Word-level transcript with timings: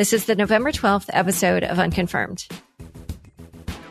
This 0.00 0.14
is 0.14 0.24
the 0.24 0.34
November 0.34 0.72
12th 0.72 1.10
episode 1.12 1.62
of 1.62 1.78
Unconfirmed. 1.78 2.48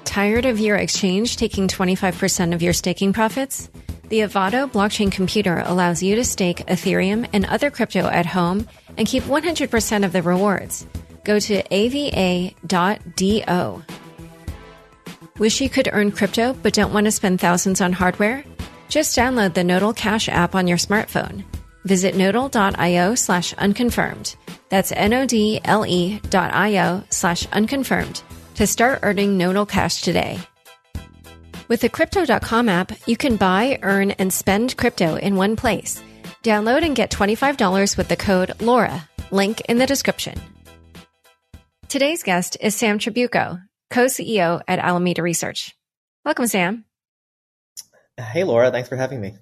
Tired 0.05 0.45
of 0.45 0.59
your 0.59 0.76
exchange 0.76 1.38
taking 1.38 1.67
25% 1.67 2.56
of 2.56 2.64
your 2.64 2.73
staking 2.73 3.14
profits? 3.14 3.70
The 4.08 4.22
Avado 4.22 4.66
blockchain 4.66 5.11
computer 5.11 5.61
allows 5.64 6.02
you 6.02 6.16
to 6.16 6.25
stake 6.25 6.66
Ethereum 6.66 7.30
and 7.31 7.45
other 7.45 7.69
crypto 7.69 8.08
at 8.08 8.25
home 8.25 8.67
and 8.97 9.08
keep 9.08 9.22
100% 9.25 10.03
of 10.03 10.11
the 10.11 10.23
rewards. 10.23 10.88
Go 11.25 11.38
to 11.42 11.61
ava.do. 11.69 12.53
Wish 15.38 15.62
you 15.62 15.69
could 15.69 15.89
earn 15.94 16.12
crypto 16.12 16.53
but 16.53 16.73
don't 16.73 16.91
want 16.91 17.06
to 17.06 17.12
spend 17.12 17.39
thousands 17.39 17.81
on 17.81 17.94
hardware? 17.94 18.44
Just 18.88 19.16
download 19.16 19.53
the 19.53 19.64
Nodle 19.64 19.94
Cash 19.94 20.28
app 20.28 20.56
on 20.56 20.67
your 20.67 20.80
smartphone. 20.80 21.44
Visit 21.86 22.16
nodle.io 22.16 23.14
slash 23.14 23.53
unconfirmed. 23.53 24.36
That's 24.70 24.92
N-O-D-L-E 24.92 26.20
dot 26.30 26.53
I-O 26.53 27.03
slash 27.09 27.45
unconfirmed 27.48 28.22
to 28.56 28.67
start 28.67 29.00
earning 29.03 29.38
Nodle 29.38 29.66
Cash 29.66 30.02
today. 30.02 30.39
With 31.67 31.81
the 31.81 31.89
Crypto.com 31.89 32.67
app, 32.70 32.92
you 33.08 33.16
can 33.16 33.36
buy, 33.36 33.80
earn, 33.84 34.12
and 34.12 34.34
spend 34.34 34.75
crypto 34.75 35.16
in 35.16 35.36
one 35.36 35.56
place. 35.56 36.02
Download 36.44 36.84
and 36.84 36.95
get 36.95 37.12
$25 37.12 37.97
with 37.97 38.08
the 38.08 38.16
code 38.16 38.50
LAURA. 38.59 39.08
Link 39.31 39.62
in 39.62 39.78
the 39.78 39.86
description. 39.86 40.40
Today's 41.88 42.23
guest 42.23 42.58
is 42.59 42.75
Sam 42.75 42.97
Trabucco, 43.00 43.62
co-CEO 43.90 44.62
at 44.67 44.80
Alameda 44.80 45.22
Research. 45.22 45.75
Welcome, 46.25 46.47
Sam. 46.47 46.86
Hey, 48.17 48.44
Laura. 48.44 48.72
Thanks 48.72 48.90
for 48.90 48.95
having 48.95 49.22
me. 49.22 49.36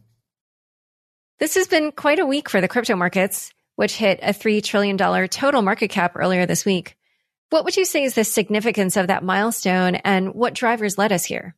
This 1.40 1.56
has 1.56 1.68
been 1.68 1.92
quite 1.92 2.20
a 2.20 2.26
week 2.26 2.50
for 2.50 2.62
the 2.62 2.68
crypto 2.68 2.96
markets, 2.96 3.54
which 3.78 3.96
hit 3.96 4.20
a 4.24 4.34
$3 4.34 4.62
trillion 4.62 4.98
total 5.30 5.62
market 5.62 5.90
cap 5.90 6.14
earlier 6.16 6.46
this 6.46 6.66
week. 6.66 6.98
What 7.52 7.64
would 7.64 7.78
you 7.78 7.86
say 7.86 8.04
is 8.04 8.16
the 8.16 8.24
significance 8.24 8.98
of 8.98 9.08
that 9.08 9.24
milestone 9.24 9.96
and 9.96 10.34
what 10.34 10.56
drivers 10.56 10.98
led 10.98 11.14
us 11.14 11.24
here? 11.24 11.56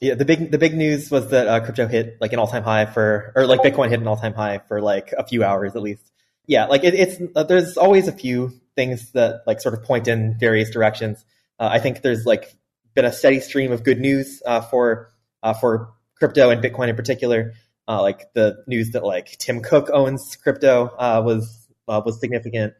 Yeah, 0.00 0.14
the 0.14 0.24
big 0.24 0.50
the 0.50 0.58
big 0.58 0.74
news 0.74 1.10
was 1.10 1.30
that 1.30 1.46
uh, 1.46 1.60
crypto 1.60 1.86
hit 1.86 2.18
like 2.20 2.32
an 2.32 2.38
all 2.38 2.48
time 2.48 2.64
high 2.64 2.86
for, 2.86 3.32
or 3.34 3.46
like 3.46 3.60
Bitcoin 3.60 3.88
hit 3.88 4.00
an 4.00 4.06
all 4.06 4.16
time 4.16 4.34
high 4.34 4.58
for 4.66 4.80
like 4.80 5.12
a 5.16 5.26
few 5.26 5.42
hours 5.44 5.74
at 5.74 5.82
least. 5.82 6.10
Yeah, 6.46 6.66
like 6.66 6.82
it, 6.82 6.94
it's 6.94 7.16
uh, 7.36 7.44
there's 7.44 7.76
always 7.76 8.08
a 8.08 8.12
few 8.12 8.52
things 8.74 9.12
that 9.12 9.42
like 9.46 9.60
sort 9.60 9.74
of 9.74 9.84
point 9.84 10.08
in 10.08 10.36
various 10.38 10.70
directions. 10.70 11.24
Uh, 11.58 11.68
I 11.72 11.78
think 11.78 12.02
there's 12.02 12.26
like 12.26 12.52
been 12.94 13.04
a 13.04 13.12
steady 13.12 13.40
stream 13.40 13.70
of 13.70 13.84
good 13.84 14.00
news 14.00 14.42
uh, 14.44 14.60
for 14.60 15.08
uh, 15.42 15.54
for 15.54 15.92
crypto 16.18 16.50
and 16.50 16.62
Bitcoin 16.62 16.88
in 16.88 16.96
particular. 16.96 17.54
Uh, 17.92 18.00
like 18.00 18.32
the 18.32 18.64
news 18.66 18.92
that 18.92 19.04
like 19.04 19.36
Tim 19.36 19.60
Cook 19.60 19.90
owns 19.92 20.34
crypto 20.36 20.86
uh, 20.98 21.20
was 21.22 21.68
uh, 21.86 22.00
was 22.02 22.18
significant. 22.18 22.72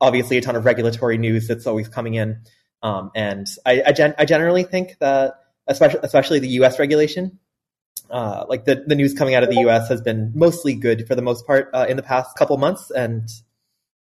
Obviously, 0.00 0.36
a 0.36 0.40
ton 0.40 0.54
of 0.54 0.64
regulatory 0.64 1.18
news 1.18 1.48
that's 1.48 1.66
always 1.66 1.88
coming 1.88 2.14
in, 2.14 2.38
um, 2.80 3.10
and 3.16 3.48
I 3.66 3.82
I, 3.86 3.92
gen- 3.92 4.14
I, 4.16 4.24
generally 4.26 4.62
think 4.62 4.96
that 5.00 5.34
especially 5.66 5.98
especially 6.04 6.38
the 6.38 6.48
U.S. 6.60 6.78
regulation, 6.78 7.40
uh, 8.10 8.44
like 8.48 8.64
the 8.64 8.84
the 8.86 8.94
news 8.94 9.12
coming 9.12 9.34
out 9.34 9.42
of 9.42 9.48
the 9.48 9.58
U.S. 9.62 9.88
has 9.88 10.02
been 10.02 10.30
mostly 10.36 10.76
good 10.76 11.04
for 11.08 11.16
the 11.16 11.22
most 11.22 11.48
part 11.48 11.70
uh, 11.74 11.86
in 11.88 11.96
the 11.96 12.04
past 12.04 12.36
couple 12.36 12.56
months, 12.56 12.92
and 12.92 13.28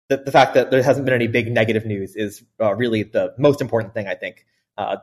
the, 0.09 0.17
the 0.17 0.33
fact 0.33 0.55
that 0.55 0.69
there 0.69 0.83
hasn't 0.83 1.05
been 1.05 1.15
any 1.15 1.27
big 1.27 1.49
negative 1.49 1.85
news 1.85 2.17
is 2.17 2.43
uh, 2.59 2.75
really 2.75 3.03
the 3.03 3.33
most 3.37 3.61
important 3.61 3.93
thing 3.93 4.09
I 4.09 4.15
think, 4.15 4.45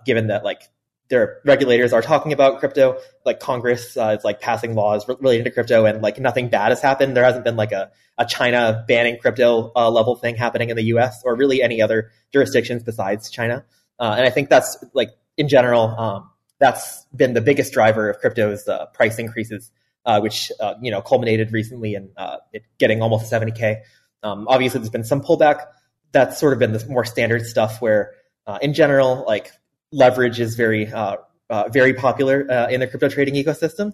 given 0.04 0.26
that 0.26 0.44
like 0.44 0.60
their 1.08 1.40
regulators 1.44 1.92
are 1.92 2.02
talking 2.02 2.32
about 2.32 2.58
crypto. 2.58 2.98
Like 3.24 3.40
Congress 3.40 3.96
uh, 3.96 4.16
is 4.18 4.24
like 4.24 4.40
passing 4.40 4.74
laws 4.74 5.08
related 5.08 5.44
to 5.44 5.50
crypto, 5.50 5.84
and 5.84 6.02
like 6.02 6.18
nothing 6.18 6.48
bad 6.48 6.68
has 6.68 6.80
happened. 6.80 7.16
There 7.16 7.24
hasn't 7.24 7.44
been 7.44 7.56
like 7.56 7.72
a, 7.72 7.90
a 8.18 8.26
China 8.26 8.84
banning 8.86 9.18
crypto 9.18 9.72
uh, 9.74 9.90
level 9.90 10.16
thing 10.16 10.36
happening 10.36 10.70
in 10.70 10.76
the 10.76 10.84
U.S. 10.84 11.22
or 11.24 11.34
really 11.34 11.62
any 11.62 11.80
other 11.80 12.10
jurisdictions 12.32 12.82
besides 12.82 13.30
China. 13.30 13.64
Uh, 13.98 14.14
and 14.16 14.26
I 14.26 14.30
think 14.30 14.48
that's 14.48 14.82
like 14.92 15.10
in 15.36 15.48
general, 15.48 15.88
um, 15.98 16.30
that's 16.58 17.04
been 17.16 17.34
the 17.34 17.40
biggest 17.40 17.72
driver 17.72 18.10
of 18.10 18.18
crypto's 18.18 18.68
uh, 18.68 18.86
price 18.86 19.18
increases, 19.18 19.70
uh, 20.04 20.20
which 20.20 20.52
uh, 20.60 20.74
you 20.82 20.90
know 20.90 21.00
culminated 21.00 21.52
recently 21.52 21.94
in 21.94 22.10
it 22.52 22.64
getting 22.78 23.00
almost 23.00 23.32
70k. 23.32 23.80
Um, 24.22 24.46
obviously, 24.48 24.80
there's 24.80 24.90
been 24.90 25.04
some 25.04 25.22
pullback. 25.22 25.64
That's 26.12 26.38
sort 26.38 26.52
of 26.52 26.58
been 26.58 26.72
the 26.72 26.84
more 26.88 27.04
standard 27.04 27.46
stuff 27.46 27.80
where, 27.80 28.12
in 28.60 28.72
general, 28.74 29.24
like 29.26 29.52
leverage 29.92 30.40
is 30.40 30.54
very 30.54 30.90
uh, 30.90 31.16
uh, 31.50 31.68
very 31.68 31.94
popular 31.94 32.46
uh, 32.50 32.68
in 32.68 32.80
the 32.80 32.86
crypto 32.86 33.08
trading 33.08 33.34
ecosystem. 33.34 33.92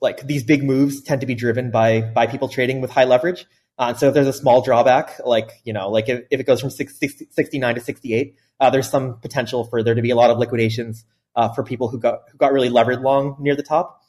Like 0.00 0.26
these 0.26 0.44
big 0.44 0.62
moves 0.62 1.02
tend 1.02 1.22
to 1.22 1.26
be 1.26 1.34
driven 1.34 1.70
by 1.70 2.02
by 2.02 2.26
people 2.26 2.48
trading 2.48 2.80
with 2.80 2.90
high 2.90 3.04
leverage. 3.04 3.46
Uh, 3.78 3.94
so 3.94 4.08
if 4.08 4.14
there's 4.14 4.26
a 4.26 4.32
small 4.32 4.62
drawback, 4.62 5.20
like 5.24 5.50
you 5.64 5.72
know, 5.72 5.90
like 5.90 6.08
if, 6.08 6.24
if 6.30 6.40
it 6.40 6.44
goes 6.44 6.60
from 6.60 6.70
60, 6.70 7.28
69 7.30 7.74
to 7.74 7.80
68, 7.80 8.36
uh, 8.60 8.70
there's 8.70 8.88
some 8.88 9.18
potential 9.20 9.64
for 9.64 9.82
there 9.82 9.94
to 9.94 10.02
be 10.02 10.10
a 10.10 10.16
lot 10.16 10.30
of 10.30 10.38
liquidations 10.38 11.04
uh, 11.34 11.52
for 11.52 11.62
people 11.62 11.88
who 11.88 11.98
got 11.98 12.20
who 12.30 12.38
got 12.38 12.52
really 12.52 12.70
levered 12.70 13.00
long 13.00 13.36
near 13.38 13.56
the 13.56 13.62
top, 13.62 14.02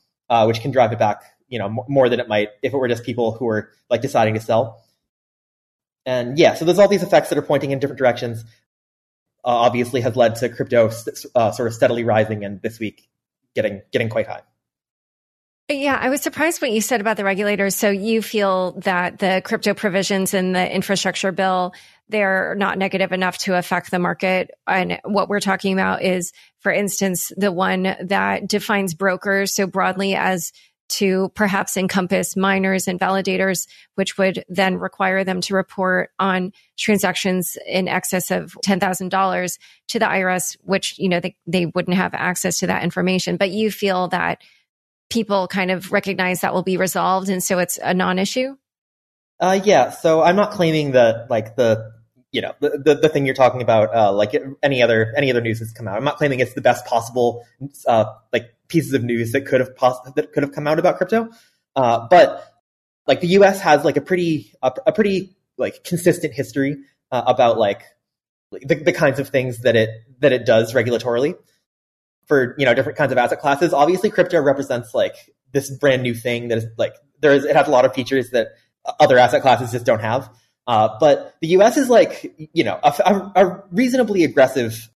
which 0.45 0.61
can 0.61 0.71
drive 0.71 0.91
it 0.91 0.99
back, 0.99 1.23
you 1.47 1.59
know, 1.59 1.85
more 1.87 2.09
than 2.09 2.19
it 2.19 2.27
might 2.27 2.49
if 2.61 2.73
it 2.73 2.77
were 2.77 2.87
just 2.87 3.03
people 3.03 3.31
who 3.33 3.45
were 3.45 3.71
like 3.89 4.01
deciding 4.01 4.33
to 4.33 4.41
sell. 4.41 4.83
And 6.05 6.39
yeah, 6.39 6.53
so 6.53 6.63
there's 6.63 6.79
all 6.79 6.87
these 6.87 7.03
effects 7.03 7.29
that 7.29 7.37
are 7.37 7.41
pointing 7.41 7.71
in 7.71 7.79
different 7.79 7.99
directions 7.99 8.45
obviously 9.51 10.01
has 10.01 10.15
led 10.15 10.35
to 10.35 10.49
crypto 10.49 10.89
uh, 11.35 11.51
sort 11.51 11.67
of 11.67 11.73
steadily 11.73 12.03
rising 12.03 12.43
and 12.43 12.61
this 12.61 12.79
week 12.79 13.07
getting 13.55 13.81
getting 13.91 14.09
quite 14.09 14.27
high. 14.27 14.41
Yeah, 15.69 15.97
I 15.99 16.09
was 16.09 16.21
surprised 16.21 16.61
what 16.61 16.71
you 16.71 16.79
said 16.79 17.01
about 17.01 17.17
the 17.17 17.25
regulators. 17.25 17.75
So 17.75 17.89
you 17.89 18.21
feel 18.21 18.71
that 18.83 19.19
the 19.19 19.41
crypto 19.43 19.73
provisions 19.73 20.33
in 20.33 20.53
the 20.53 20.73
infrastructure 20.73 21.31
bill 21.31 21.73
they're 22.09 22.55
not 22.55 22.77
negative 22.77 23.11
enough 23.11 23.37
to 23.39 23.57
affect 23.57 23.91
the 23.91 23.99
market. 23.99 24.51
And 24.65 24.99
what 25.03 25.27
we're 25.27 25.39
talking 25.39 25.73
about 25.73 26.03
is, 26.03 26.31
for 26.59 26.71
instance, 26.71 27.31
the 27.35 27.51
one 27.51 27.95
that 28.01 28.47
defines 28.47 28.93
brokers 28.93 29.53
so 29.53 29.67
broadly 29.67 30.15
as 30.15 30.53
to 30.89 31.29
perhaps 31.35 31.77
encompass 31.77 32.35
miners 32.35 32.87
and 32.87 32.99
validators, 32.99 33.67
which 33.95 34.17
would 34.17 34.43
then 34.47 34.77
require 34.77 35.23
them 35.23 35.41
to 35.41 35.53
report 35.53 36.11
on 36.19 36.53
transactions 36.77 37.57
in 37.67 37.87
excess 37.87 38.31
of 38.31 38.57
$10,000 38.65 39.59
to 39.89 39.99
the 39.99 40.05
IRS, 40.05 40.57
which, 40.63 40.97
you 40.97 41.09
know, 41.09 41.19
they, 41.19 41.35
they 41.45 41.65
wouldn't 41.65 41.97
have 41.97 42.13
access 42.13 42.59
to 42.59 42.67
that 42.67 42.83
information. 42.83 43.37
But 43.37 43.51
you 43.51 43.71
feel 43.71 44.07
that 44.09 44.41
people 45.09 45.47
kind 45.47 45.71
of 45.71 45.91
recognize 45.91 46.41
that 46.41 46.53
will 46.53 46.63
be 46.63 46.77
resolved. 46.77 47.29
And 47.29 47.43
so 47.43 47.59
it's 47.59 47.79
a 47.81 47.93
non 47.93 48.19
issue? 48.19 48.55
Uh, 49.39 49.59
yeah. 49.63 49.91
So 49.91 50.21
I'm 50.21 50.35
not 50.35 50.51
claiming 50.51 50.91
that 50.91 51.29
like 51.29 51.55
the, 51.55 51.91
you 52.31 52.41
know, 52.41 52.53
the, 52.59 52.81
the, 52.83 52.95
the 52.95 53.09
thing 53.09 53.25
you're 53.25 53.35
talking 53.35 53.61
about, 53.61 53.95
uh, 53.95 54.11
like 54.11 54.35
any 54.63 54.81
other, 54.81 55.13
any 55.15 55.29
other 55.29 55.41
news 55.41 55.59
that's 55.59 55.71
come 55.71 55.87
out. 55.87 55.97
I'm 55.97 56.03
not 56.03 56.17
claiming 56.17 56.39
it's 56.39 56.53
the 56.53 56.61
best 56.61 56.85
possible, 56.85 57.45
uh, 57.87 58.05
like 58.33 58.53
pieces 58.67 58.93
of 58.93 59.03
news 59.03 59.31
that 59.31 59.41
could 59.41 59.59
have 59.59 59.75
poss- 59.75 59.99
that 60.15 60.33
could 60.33 60.43
have 60.43 60.51
come 60.51 60.67
out 60.67 60.79
about 60.79 60.97
crypto. 60.97 61.29
Uh, 61.75 62.07
but 62.09 62.43
like 63.05 63.21
the 63.21 63.27
U.S. 63.27 63.61
has 63.61 63.85
like 63.85 63.97
a 63.97 64.01
pretty 64.01 64.53
a, 64.61 64.71
a 64.87 64.91
pretty 64.91 65.35
like 65.57 65.83
consistent 65.83 66.33
history 66.33 66.77
uh, 67.11 67.23
about 67.25 67.57
like 67.57 67.83
the, 68.51 68.75
the 68.75 68.93
kinds 68.93 69.19
of 69.19 69.29
things 69.29 69.59
that 69.59 69.75
it 69.75 69.89
that 70.19 70.31
it 70.31 70.45
does 70.45 70.73
regulatorily 70.73 71.35
for 72.27 72.55
you 72.57 72.65
know 72.65 72.73
different 72.73 72.97
kinds 72.97 73.11
of 73.11 73.17
asset 73.17 73.39
classes. 73.39 73.73
Obviously, 73.73 74.09
crypto 74.09 74.41
represents 74.41 74.93
like 74.93 75.15
this 75.53 75.69
brand 75.77 76.03
new 76.03 76.13
thing 76.13 76.49
that 76.49 76.59
is 76.59 76.65
like 76.77 76.95
there 77.21 77.33
is 77.33 77.45
it 77.45 77.55
has 77.55 77.67
a 77.67 77.71
lot 77.71 77.85
of 77.85 77.93
features 77.93 78.31
that 78.31 78.49
other 78.99 79.17
asset 79.17 79.41
classes 79.41 79.71
just 79.71 79.85
don't 79.85 80.01
have. 80.01 80.29
Uh, 80.65 80.97
but 80.99 81.35
the 81.41 81.47
U.S. 81.49 81.77
is 81.77 81.89
like 81.89 82.35
you 82.53 82.63
know 82.63 82.79
a, 82.83 83.31
a, 83.35 83.63
reasonably 83.71 84.23
aggressive 84.25 84.89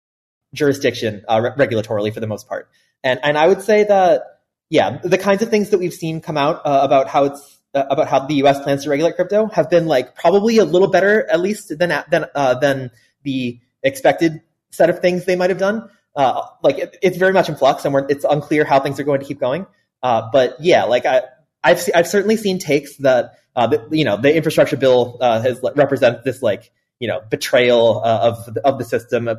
jurisdiction 0.54 1.24
uh, 1.30 1.40
re- 1.40 1.68
regulatorily 1.68 2.14
for 2.14 2.20
the 2.20 2.28
most 2.28 2.48
part. 2.48 2.70
And 3.04 3.20
and 3.24 3.38
I 3.38 3.48
would 3.48 3.62
say 3.62 3.84
that 3.84 4.24
yeah, 4.70 5.00
the 5.04 5.18
kinds 5.18 5.42
of 5.42 5.50
things 5.50 5.72
that 5.72 5.80
we've 5.80 5.94
seen 5.94 6.22
come 6.22 6.38
out 6.38 6.62
uh, 6.66 6.82
about 6.84 7.08
how 7.08 7.26
it's 7.26 7.60
uh, 7.74 7.86
about 7.90 8.08
how 8.08 8.20
the 8.26 8.36
U.S. 8.36 8.62
plans 8.62 8.84
to 8.84 8.90
regulate 8.90 9.16
crypto 9.16 9.48
have 9.48 9.70
been 9.70 9.88
like 9.88 10.16
probably 10.16 10.58
a 10.58 10.66
little 10.66 10.90
better, 10.90 11.28
at 11.30 11.40
least 11.40 11.78
than 11.78 12.04
than 12.10 12.26
uh, 12.36 12.56
than 12.56 12.92
the 13.24 13.60
expected 13.84 14.42
set 14.72 14.90
of 14.90 15.00
things 15.00 15.26
they 15.26 15.36
might 15.36 15.50
have 15.50 15.60
done. 15.60 15.90
Uh, 16.16 16.44
like 16.64 16.78
it, 16.78 16.98
it's 17.02 17.18
very 17.18 17.34
much 17.34 17.50
in 17.50 17.56
flux, 17.56 17.86
and 17.86 17.96
it's 18.10 18.26
unclear 18.26 18.64
how 18.64 18.80
things 18.80 19.00
are 19.00 19.04
going 19.04 19.20
to 19.20 19.26
keep 19.26 19.40
going. 19.40 19.66
Uh, 20.04 20.30
but 20.32 20.56
yeah, 20.60 20.84
like 20.84 21.06
I, 21.06 21.24
I've 21.64 21.84
I've 21.96 22.08
certainly 22.08 22.38
seen 22.38 22.60
takes 22.60 22.98
that 22.98 23.36
uh, 23.56 23.68
the, 23.68 23.88
you 23.92 24.06
know 24.06 24.18
the 24.18 24.36
infrastructure 24.36 24.78
bill 24.78 25.18
uh, 25.20 25.42
has 25.42 25.60
represent 25.76 26.24
this 26.24 26.44
like 26.44 26.72
you 27.00 27.08
know 27.08 27.22
betrayal 27.30 28.04
of 28.04 28.58
of 28.64 28.78
the 28.78 28.86
system 28.86 29.30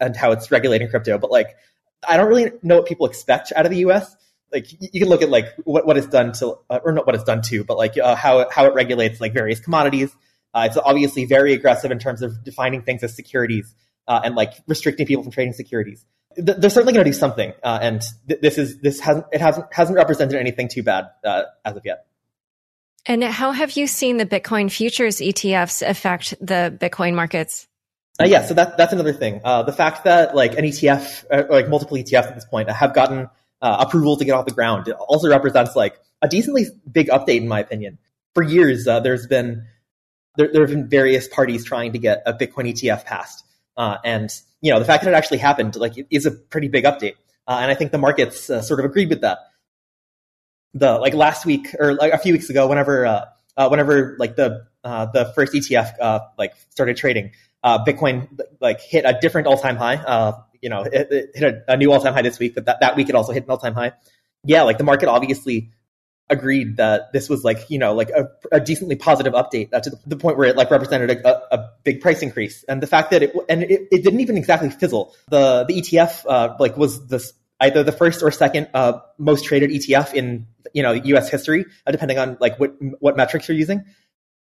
and 0.00 0.16
how 0.16 0.32
it's 0.32 0.50
regulating 0.50 0.88
crypto. 0.88 1.18
But 1.18 1.30
like 1.30 1.56
I 2.06 2.16
don't 2.16 2.28
really 2.28 2.52
know 2.62 2.76
what 2.76 2.86
people 2.86 3.06
expect 3.06 3.52
out 3.54 3.64
of 3.64 3.70
the 3.70 3.78
U.S 3.78 4.16
like 4.52 4.70
you 4.80 5.00
can 5.00 5.08
look 5.08 5.22
at 5.22 5.30
like 5.30 5.46
what, 5.64 5.86
what 5.86 5.96
it's 5.96 6.06
done 6.06 6.32
to 6.32 6.58
uh, 6.68 6.80
or 6.84 6.92
not 6.92 7.06
what 7.06 7.14
it's 7.14 7.24
done 7.24 7.42
to 7.42 7.64
but 7.64 7.76
like 7.76 7.98
uh, 7.98 8.14
how 8.14 8.48
how 8.50 8.66
it 8.66 8.74
regulates 8.74 9.20
like 9.20 9.32
various 9.32 9.60
commodities. 9.60 10.14
Uh, 10.54 10.66
it's 10.68 10.76
obviously 10.76 11.24
very 11.24 11.54
aggressive 11.54 11.90
in 11.90 11.98
terms 11.98 12.20
of 12.20 12.44
defining 12.44 12.82
things 12.82 13.02
as 13.02 13.16
securities 13.16 13.74
uh, 14.06 14.20
and 14.22 14.34
like 14.34 14.52
restricting 14.66 15.06
people 15.06 15.22
from 15.22 15.32
trading 15.32 15.54
securities. 15.54 16.04
Th- 16.36 16.58
they're 16.58 16.70
certainly 16.70 16.92
going 16.92 17.04
to 17.04 17.10
do 17.10 17.16
something 17.16 17.52
uh, 17.62 17.78
and 17.80 18.02
th- 18.28 18.40
this 18.40 18.58
is 18.58 18.78
this 18.80 19.00
hasn't 19.00 19.26
it 19.32 19.40
hasn't 19.40 19.72
hasn't 19.72 19.96
represented 19.96 20.38
anything 20.38 20.68
too 20.68 20.82
bad 20.82 21.06
uh, 21.24 21.44
as 21.64 21.76
of 21.76 21.82
yet. 21.84 22.06
And 23.04 23.24
how 23.24 23.50
have 23.50 23.72
you 23.72 23.86
seen 23.86 24.18
the 24.18 24.26
bitcoin 24.26 24.70
futures 24.70 25.16
etfs 25.16 25.86
affect 25.86 26.34
the 26.40 26.76
bitcoin 26.78 27.14
markets 27.14 27.66
yeah 28.20 28.44
so 28.44 28.54
that 28.54 28.76
that's 28.76 28.92
another 28.92 29.12
thing 29.12 29.40
the 29.42 29.74
fact 29.76 30.04
that 30.04 30.34
like 30.34 30.56
an 30.56 30.64
etf 30.64 31.24
or 31.30 31.46
like 31.50 31.68
multiple 31.68 31.96
etfs 31.96 32.26
at 32.26 32.34
this 32.34 32.44
point 32.44 32.70
have 32.70 32.94
gotten 32.94 33.28
uh, 33.62 33.76
approval 33.86 34.16
to 34.16 34.24
get 34.24 34.32
off 34.32 34.44
the 34.44 34.52
ground. 34.52 34.88
It 34.88 34.92
also 34.94 35.30
represents 35.30 35.74
like 35.76 35.98
a 36.20 36.28
decently 36.28 36.66
big 36.90 37.08
update, 37.08 37.38
in 37.38 37.48
my 37.48 37.60
opinion. 37.60 37.98
For 38.34 38.42
years, 38.42 38.86
uh, 38.88 39.00
there's 39.00 39.26
been 39.26 39.66
there, 40.36 40.50
there, 40.52 40.62
have 40.62 40.70
been 40.70 40.88
various 40.88 41.28
parties 41.28 41.64
trying 41.64 41.92
to 41.92 41.98
get 41.98 42.22
a 42.26 42.32
Bitcoin 42.32 42.68
ETF 42.68 43.04
passed, 43.04 43.44
uh, 43.76 43.98
and 44.04 44.30
you 44.60 44.72
know 44.72 44.78
the 44.78 44.84
fact 44.84 45.04
that 45.04 45.10
it 45.12 45.16
actually 45.16 45.38
happened 45.38 45.76
like 45.76 45.94
is 46.10 46.26
a 46.26 46.32
pretty 46.32 46.68
big 46.68 46.84
update. 46.84 47.14
Uh, 47.46 47.58
and 47.60 47.70
I 47.70 47.74
think 47.74 47.92
the 47.92 47.98
markets 47.98 48.50
uh, 48.50 48.62
sort 48.62 48.80
of 48.80 48.86
agreed 48.86 49.10
with 49.10 49.20
that. 49.20 49.38
The 50.74 50.98
like 50.98 51.14
last 51.14 51.46
week 51.46 51.68
or 51.78 51.94
like 51.94 52.12
a 52.12 52.18
few 52.18 52.32
weeks 52.32 52.50
ago, 52.50 52.66
whenever 52.66 53.06
uh, 53.06 53.68
whenever 53.68 54.16
like 54.18 54.34
the 54.34 54.66
the 54.82 55.30
first 55.34 55.52
ETF 55.52 56.30
like 56.38 56.54
started 56.70 56.96
trading, 56.96 57.32
Bitcoin 57.64 58.28
like 58.60 58.80
hit 58.80 59.04
a 59.04 59.18
different 59.20 59.46
all 59.46 59.58
time 59.58 59.76
high 59.76 59.96
Uh, 59.96 60.32
you 60.60 60.68
know, 60.68 60.82
it, 60.82 61.08
it 61.10 61.30
hit 61.34 61.64
a, 61.68 61.72
a 61.72 61.76
new 61.76 61.92
all 61.92 62.00
time 62.00 62.14
high 62.14 62.22
this 62.22 62.38
week, 62.38 62.54
but 62.54 62.64
that, 62.66 62.78
that 62.80 62.96
week 62.96 63.08
it 63.08 63.14
also 63.14 63.32
hit 63.32 63.44
an 63.44 63.50
all 63.50 63.58
time 63.58 63.74
high. 63.74 63.92
Yeah, 64.44 64.62
like 64.62 64.78
the 64.78 64.84
market 64.84 65.08
obviously 65.08 65.72
agreed 66.30 66.78
that 66.78 67.12
this 67.12 67.28
was 67.28 67.44
like 67.44 67.68
you 67.68 67.78
know 67.78 67.94
like 67.94 68.10
a, 68.10 68.28
a 68.50 68.60
decently 68.60 68.96
positive 68.96 69.34
update 69.34 69.68
uh, 69.72 69.80
to 69.80 69.90
the, 69.90 69.98
the, 70.06 70.16
point 70.16 70.38
where 70.38 70.48
it 70.48 70.56
like 70.56 70.70
represented 70.70 71.10
a, 71.10 71.54
a, 71.54 71.70
big 71.84 72.00
price 72.00 72.22
increase 72.22 72.64
and 72.68 72.82
the 72.82 72.86
fact 72.86 73.10
that 73.10 73.22
it 73.22 73.34
and 73.48 73.64
it, 73.64 73.88
it 73.90 74.02
didn't 74.02 74.20
even 74.20 74.36
exactly 74.36 74.70
fizzle 74.70 75.14
the 75.28 75.64
the 75.64 75.74
ETF 75.74 76.24
uh, 76.26 76.56
like 76.58 76.76
was 76.76 77.06
this 77.08 77.34
either 77.60 77.82
the 77.82 77.92
first 77.92 78.22
or 78.22 78.30
second 78.30 78.68
uh, 78.72 79.00
most 79.18 79.44
traded 79.44 79.70
ETF 79.70 80.14
in 80.14 80.46
you 80.72 80.82
know 80.82 80.92
U.S. 80.92 81.28
history 81.28 81.66
uh, 81.86 81.92
depending 81.92 82.18
on 82.18 82.38
like 82.40 82.58
what 82.58 82.74
what 83.00 83.16
metrics 83.16 83.48
you're 83.48 83.58
using 83.58 83.84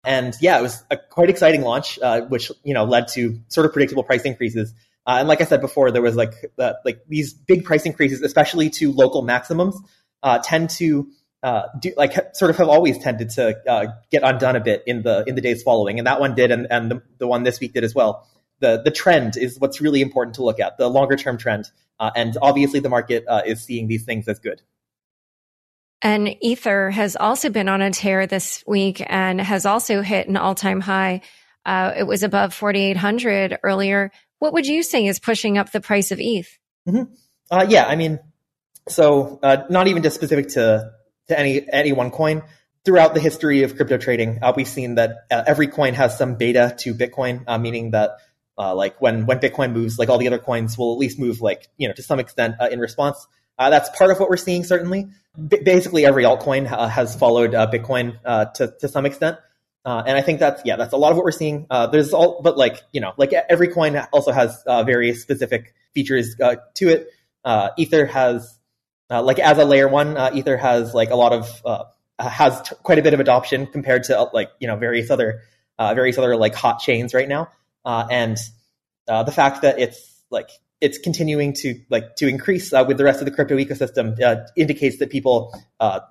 and 0.06 0.36
yeah 0.42 0.57
it 0.60 0.62
was 0.62 0.84
a 0.92 0.98
quite 0.98 1.30
exciting 1.30 1.62
launch 1.62 2.00
uh, 2.02 2.22
which 2.22 2.52
you 2.63 2.74
know 2.74 2.86
led 2.86 3.07
to 3.07 3.40
sort 3.48 3.66
of 3.66 3.74
predictable 3.74 4.04
price 4.04 4.24
increases 4.24 4.74
uh, 5.06 5.18
and 5.19 5.28
like 5.28 5.40
I 5.42 5.44
said 5.46 5.62
before, 5.62 5.92
there 5.92 6.02
was 6.02 6.16
like 6.16 6.34
uh, 6.57 6.74
like 6.84 7.02
these 7.07 7.34
big 7.34 7.63
price 7.63 7.86
increases, 7.86 8.22
especially 8.22 8.69
to 8.72 8.92
local 8.92 9.22
maximums, 9.22 9.80
uh, 10.24 10.40
tend 10.40 10.72
to 10.72 11.07
uh, 11.44 11.63
do 11.80 11.94
like 11.96 12.36
sort 12.36 12.50
of 12.50 12.57
have 12.57 12.69
always 12.69 12.98
tended 12.98 13.30
to 13.31 13.56
uh, 13.69 13.88
get 14.10 14.24
undone 14.24 14.56
a 14.56 14.60
bit 14.60 14.84
in 14.88 15.04
the 15.04 15.24
in 15.28 15.36
the 15.36 15.42
days 15.42 15.62
following, 15.62 16.00
and 16.00 16.08
that 16.08 16.19
one 16.19 16.34
did, 16.34 16.51
and, 16.51 16.66
and 16.72 16.90
the, 16.90 17.01
the 17.19 17.28
one 17.28 17.44
this 17.44 17.60
week 17.60 17.74
did 17.74 17.84
as 17.84 17.94
well. 17.94 18.28
The 18.62 18.81
the 18.84 18.90
trend 18.90 19.38
is 19.38 19.60
what's 19.60 19.80
really 19.80 20.01
important 20.01 20.36
to 20.36 20.44
look 20.44 20.60
at, 20.60 20.78
the 20.78 20.90
longer 20.90 21.16
term 21.16 21.38
trend, 21.38 21.69
and 22.00 22.36
obviously 22.42 22.80
the 22.80 22.90
market 22.90 23.25
is 23.46 23.63
seeing 23.63 23.88
these 23.88 24.06
things 24.06 24.28
as 24.28 24.40
good. 24.40 24.63
And 26.01 26.36
Ether 26.42 26.92
has 26.92 27.15
also 27.15 27.50
been 27.50 27.69
on 27.69 27.81
a 27.81 27.92
tear 27.92 28.27
this 28.27 28.63
week 28.68 29.03
and 29.06 29.39
has 29.42 29.65
also 29.65 30.01
hit 30.01 30.27
an 30.27 30.38
all 30.38 30.56
time 30.56 30.81
high. 30.81 31.21
it 31.65 32.06
was 32.06 32.24
above 32.24 32.53
4,800 32.53 33.59
earlier. 33.63 34.12
What 34.39 34.53
would 34.53 34.68
you 34.68 34.83
say 34.83 35.06
is 35.06 35.19
pushing 35.19 35.57
up 35.57 35.71
the 35.71 35.81
price 35.81 36.12
of 36.12 36.19
ETH? 36.19 36.57
Mm-hmm. 36.88 37.13
Uh, 37.50 37.65
yeah, 37.69 37.86
I 37.86 37.95
mean, 37.95 38.19
so 38.88 39.39
uh, 39.42 39.63
not 39.69 39.88
even 39.88 40.03
just 40.03 40.15
specific 40.15 40.50
to 40.50 40.92
to 41.27 41.39
any 41.39 41.68
any 41.71 41.94
one 41.94 42.12
coin. 42.12 42.44
Throughout 42.83 43.15
the 43.15 43.19
history 43.19 43.63
of 43.63 43.75
crypto 43.75 43.98
trading, 43.98 44.44
uh, 44.44 44.53
we've 44.56 44.68
seen 44.68 44.95
that 44.95 45.25
uh, 45.31 45.44
every 45.48 45.68
coin 45.68 45.95
has 45.95 46.15
some 46.15 46.36
beta 46.36 46.75
to 46.80 46.94
Bitcoin, 46.94 47.44
uh, 47.48 47.57
meaning 47.57 47.91
that 47.91 48.12
uh, 48.59 48.75
like 48.75 49.01
when 49.01 49.25
when 49.25 49.39
Bitcoin 49.39 49.74
moves, 49.74 49.98
like 49.98 50.09
all 50.09 50.19
the 50.19 50.27
other 50.27 50.38
coins 50.38 50.77
will 50.77 50.94
at 50.94 51.00
least 51.00 51.18
move 51.18 51.41
like 51.41 51.68
you 51.77 51.88
know 51.88 51.94
to 51.95 52.03
some 52.03 52.19
extent 52.19 52.56
in 52.71 52.80
response. 52.80 53.25
That's 53.57 53.90
part 53.98 54.12
of 54.12 54.19
what 54.19 54.30
we're 54.30 54.38
seeing. 54.38 54.63
Certainly, 54.63 55.07
B- 55.48 55.60
basically 55.63 56.06
every 56.06 56.24
altcoin 56.24 56.66
has 56.68 57.16
followed 57.16 57.52
Bitcoin 57.52 58.19
to 58.54 58.74
to 58.80 58.88
some 58.88 59.06
extent. 59.06 59.38
Uh, 59.86 60.02
and 60.07 60.18
I 60.18 60.22
think 60.22 60.40
that's 60.40 60.63
yeah, 60.66 60.78
that's 60.78 60.94
a 60.94 60.98
lot 60.98 61.12
of 61.12 61.18
what 61.18 61.25
we're 61.25 61.31
seeing. 61.31 61.68
Uh, 61.69 61.86
there's 61.86 62.12
all, 62.12 62.42
but 62.42 62.57
like 62.57 62.81
you 62.92 63.02
know, 63.02 63.13
like 63.18 63.34
every 63.34 63.68
coin 63.68 63.96
also 64.12 64.31
has 64.31 64.63
uh, 64.66 64.84
various 64.84 65.22
specific 65.22 65.75
features 65.94 66.36
uh, 66.42 66.56
to 66.74 66.90
it. 66.90 67.07
Uh, 67.44 67.69
Ether 67.78 68.07
has 68.07 68.60
uh, 69.12 69.22
like 69.22 69.38
as 69.38 69.60
a 69.60 69.63
layer 69.63 69.88
one, 69.88 70.18
Ether 70.36 70.58
has 70.58 70.96
like 70.96 71.12
a 71.12 71.16
lot 71.16 71.34
of 71.34 71.92
has 72.18 72.62
t- 72.63 72.75
quite 72.81 72.98
a 72.98 73.04
bit 73.04 73.13
of 73.13 73.19
adoption 73.19 73.68
compared 73.68 74.06
to 74.06 74.30
like 74.34 74.50
you 74.60 74.68
know 74.68 74.75
various 74.75 75.12
other 75.12 75.42
various 75.78 76.18
other 76.18 76.36
like 76.36 76.56
hot 76.56 76.80
chains 76.80 77.13
right 77.13 77.30
now. 77.30 77.50
and 77.86 78.38
the 79.06 79.31
fact 79.31 79.62
that 79.62 79.78
it's 79.78 80.24
like 80.31 80.50
it's 80.86 80.98
continuing 81.00 81.54
to 81.54 81.80
like 81.90 82.16
to 82.16 82.28
increase 82.28 82.72
with 82.72 82.98
the 82.98 83.04
rest 83.04 83.20
of 83.20 83.26
the 83.26 83.32
crypto 83.32 83.58
ecosystem 83.58 84.06
indicates 84.56 84.98
that 85.00 85.10
people 85.10 85.54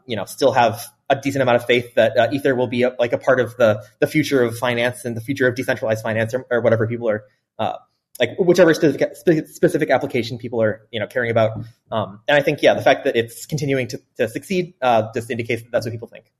you 0.06 0.16
know 0.16 0.24
still 0.24 0.52
have 0.52 0.84
a 1.10 1.16
decent 1.16 1.42
amount 1.42 1.56
of 1.56 1.64
faith 1.64 1.94
that 1.94 2.16
uh, 2.16 2.28
Ether 2.32 2.54
will 2.54 2.66
be 2.66 2.82
a, 2.82 2.94
like 2.98 3.12
a 3.12 3.18
part 3.18 3.38
of 3.40 3.56
the 3.56 3.84
the 4.00 4.06
future 4.06 4.42
of 4.42 4.58
finance 4.58 5.04
and 5.04 5.16
the 5.16 5.20
future 5.20 5.46
of 5.46 5.54
decentralized 5.54 6.02
finance 6.02 6.34
or, 6.34 6.46
or 6.50 6.60
whatever 6.60 6.86
people 6.86 7.08
are 7.08 7.24
uh, 7.58 7.74
like 8.18 8.30
whichever 8.38 8.72
specific 8.74 9.46
specific 9.46 9.90
application 9.90 10.38
people 10.38 10.62
are 10.62 10.86
you 10.90 11.00
know 11.00 11.06
caring 11.06 11.30
about. 11.30 11.58
Um, 11.90 12.20
and 12.28 12.36
I 12.36 12.42
think 12.42 12.62
yeah, 12.62 12.74
the 12.74 12.82
fact 12.82 13.04
that 13.04 13.16
it's 13.16 13.46
continuing 13.46 13.88
to, 13.88 14.00
to 14.18 14.28
succeed 14.28 14.74
uh, 14.80 15.08
just 15.14 15.30
indicates 15.30 15.62
that 15.62 15.70
that's 15.72 15.86
what 15.86 15.92
people 15.92 16.08
think. 16.08 16.32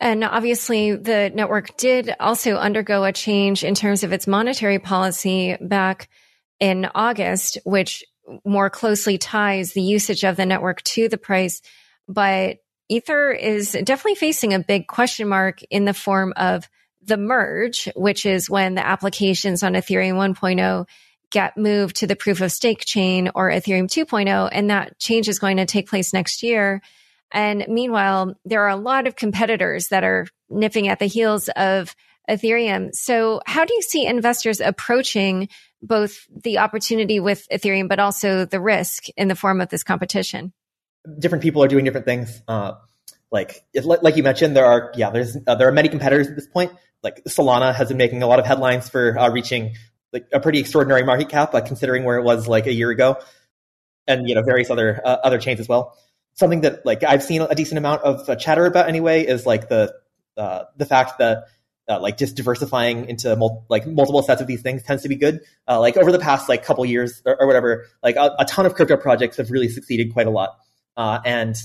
And 0.00 0.22
obviously, 0.22 0.94
the 0.94 1.30
network 1.34 1.76
did 1.76 2.14
also 2.20 2.56
undergo 2.56 3.04
a 3.04 3.12
change 3.12 3.64
in 3.64 3.74
terms 3.74 4.04
of 4.04 4.12
its 4.12 4.26
monetary 4.26 4.78
policy 4.78 5.56
back 5.60 6.08
in 6.60 6.88
August, 6.94 7.58
which 7.64 8.04
more 8.44 8.70
closely 8.70 9.18
ties 9.18 9.72
the 9.72 9.82
usage 9.82 10.24
of 10.24 10.36
the 10.36 10.46
network 10.46 10.82
to 10.82 11.08
the 11.08 11.18
price. 11.18 11.62
But 12.06 12.58
Ether 12.88 13.32
is 13.32 13.72
definitely 13.72 14.16
facing 14.16 14.54
a 14.54 14.58
big 14.58 14.86
question 14.86 15.28
mark 15.28 15.62
in 15.70 15.84
the 15.84 15.94
form 15.94 16.32
of 16.36 16.68
the 17.02 17.16
merge, 17.16 17.88
which 17.94 18.26
is 18.26 18.50
when 18.50 18.74
the 18.74 18.86
applications 18.86 19.62
on 19.62 19.74
Ethereum 19.74 20.14
1.0 20.14 20.86
get 21.30 21.56
moved 21.56 21.96
to 21.96 22.06
the 22.06 22.16
proof 22.16 22.40
of 22.40 22.52
stake 22.52 22.84
chain 22.84 23.30
or 23.34 23.50
Ethereum 23.50 23.86
2.0. 23.88 24.48
And 24.50 24.70
that 24.70 24.98
change 24.98 25.28
is 25.28 25.38
going 25.38 25.58
to 25.58 25.66
take 25.66 25.88
place 25.88 26.12
next 26.12 26.42
year. 26.42 26.80
And 27.30 27.66
meanwhile, 27.68 28.34
there 28.44 28.62
are 28.62 28.70
a 28.70 28.76
lot 28.76 29.06
of 29.06 29.16
competitors 29.16 29.88
that 29.88 30.04
are 30.04 30.26
nipping 30.48 30.88
at 30.88 30.98
the 30.98 31.06
heels 31.06 31.48
of 31.50 31.94
Ethereum. 32.28 32.94
So 32.94 33.40
how 33.46 33.64
do 33.64 33.74
you 33.74 33.82
see 33.82 34.06
investors 34.06 34.60
approaching 34.60 35.48
both 35.82 36.26
the 36.30 36.58
opportunity 36.58 37.20
with 37.20 37.46
Ethereum, 37.52 37.88
but 37.88 37.98
also 37.98 38.44
the 38.44 38.60
risk 38.60 39.04
in 39.16 39.28
the 39.28 39.36
form 39.36 39.60
of 39.60 39.68
this 39.68 39.82
competition? 39.82 40.52
different 41.18 41.42
people 41.42 41.62
are 41.62 41.68
doing 41.68 41.84
different 41.84 42.06
things. 42.06 42.42
Uh, 42.48 42.72
like 43.30 43.64
like 43.74 44.16
you 44.16 44.22
mentioned, 44.22 44.56
there 44.56 44.64
are 44.64 44.92
yeah, 44.94 45.10
there's 45.10 45.36
uh, 45.46 45.54
there 45.54 45.68
are 45.68 45.72
many 45.72 45.88
competitors 45.88 46.28
at 46.28 46.34
this 46.34 46.46
point. 46.46 46.72
Like 47.02 47.22
Solana 47.24 47.74
has 47.74 47.88
been 47.88 47.98
making 47.98 48.22
a 48.22 48.26
lot 48.26 48.38
of 48.38 48.46
headlines 48.46 48.88
for 48.88 49.18
uh, 49.18 49.30
reaching 49.30 49.74
like 50.12 50.26
a 50.32 50.40
pretty 50.40 50.58
extraordinary 50.60 51.04
market 51.04 51.28
cap, 51.28 51.54
uh, 51.54 51.60
considering 51.60 52.04
where 52.04 52.16
it 52.16 52.22
was 52.22 52.48
like 52.48 52.66
a 52.66 52.72
year 52.72 52.90
ago, 52.90 53.18
and 54.06 54.28
you 54.28 54.34
know 54.34 54.42
various 54.42 54.70
other 54.70 55.00
uh, 55.04 55.18
other 55.22 55.38
chains 55.38 55.60
as 55.60 55.68
well. 55.68 55.96
Something 56.34 56.62
that 56.62 56.86
like 56.86 57.04
I've 57.04 57.22
seen 57.22 57.42
a 57.42 57.54
decent 57.54 57.76
amount 57.76 58.02
of 58.02 58.28
uh, 58.28 58.36
chatter 58.36 58.64
about 58.64 58.88
anyway 58.88 59.26
is 59.26 59.44
like 59.44 59.68
the 59.68 59.94
the 60.36 60.86
fact 60.86 61.18
that 61.18 61.48
uh, 61.88 62.00
like 62.00 62.16
just 62.16 62.36
diversifying 62.36 63.08
into 63.08 63.34
mul- 63.36 63.64
like 63.68 63.86
multiple 63.86 64.22
sets 64.22 64.40
of 64.40 64.46
these 64.46 64.62
things 64.62 64.82
tends 64.82 65.02
to 65.02 65.08
be 65.08 65.16
good. 65.16 65.40
Uh, 65.66 65.80
like 65.80 65.96
over 65.96 66.12
the 66.12 66.18
past 66.18 66.48
like 66.48 66.64
couple 66.64 66.84
years 66.84 67.22
or, 67.24 67.40
or 67.40 67.46
whatever, 67.46 67.86
like 68.02 68.16
a, 68.16 68.34
a, 68.38 68.44
ton 68.44 68.66
of 68.66 68.74
crypto 68.74 68.96
projects 68.96 69.36
have 69.36 69.50
really 69.50 69.68
succeeded 69.68 70.12
quite 70.12 70.26
a 70.26 70.30
lot. 70.30 70.58
Uh, 70.96 71.20
and 71.24 71.56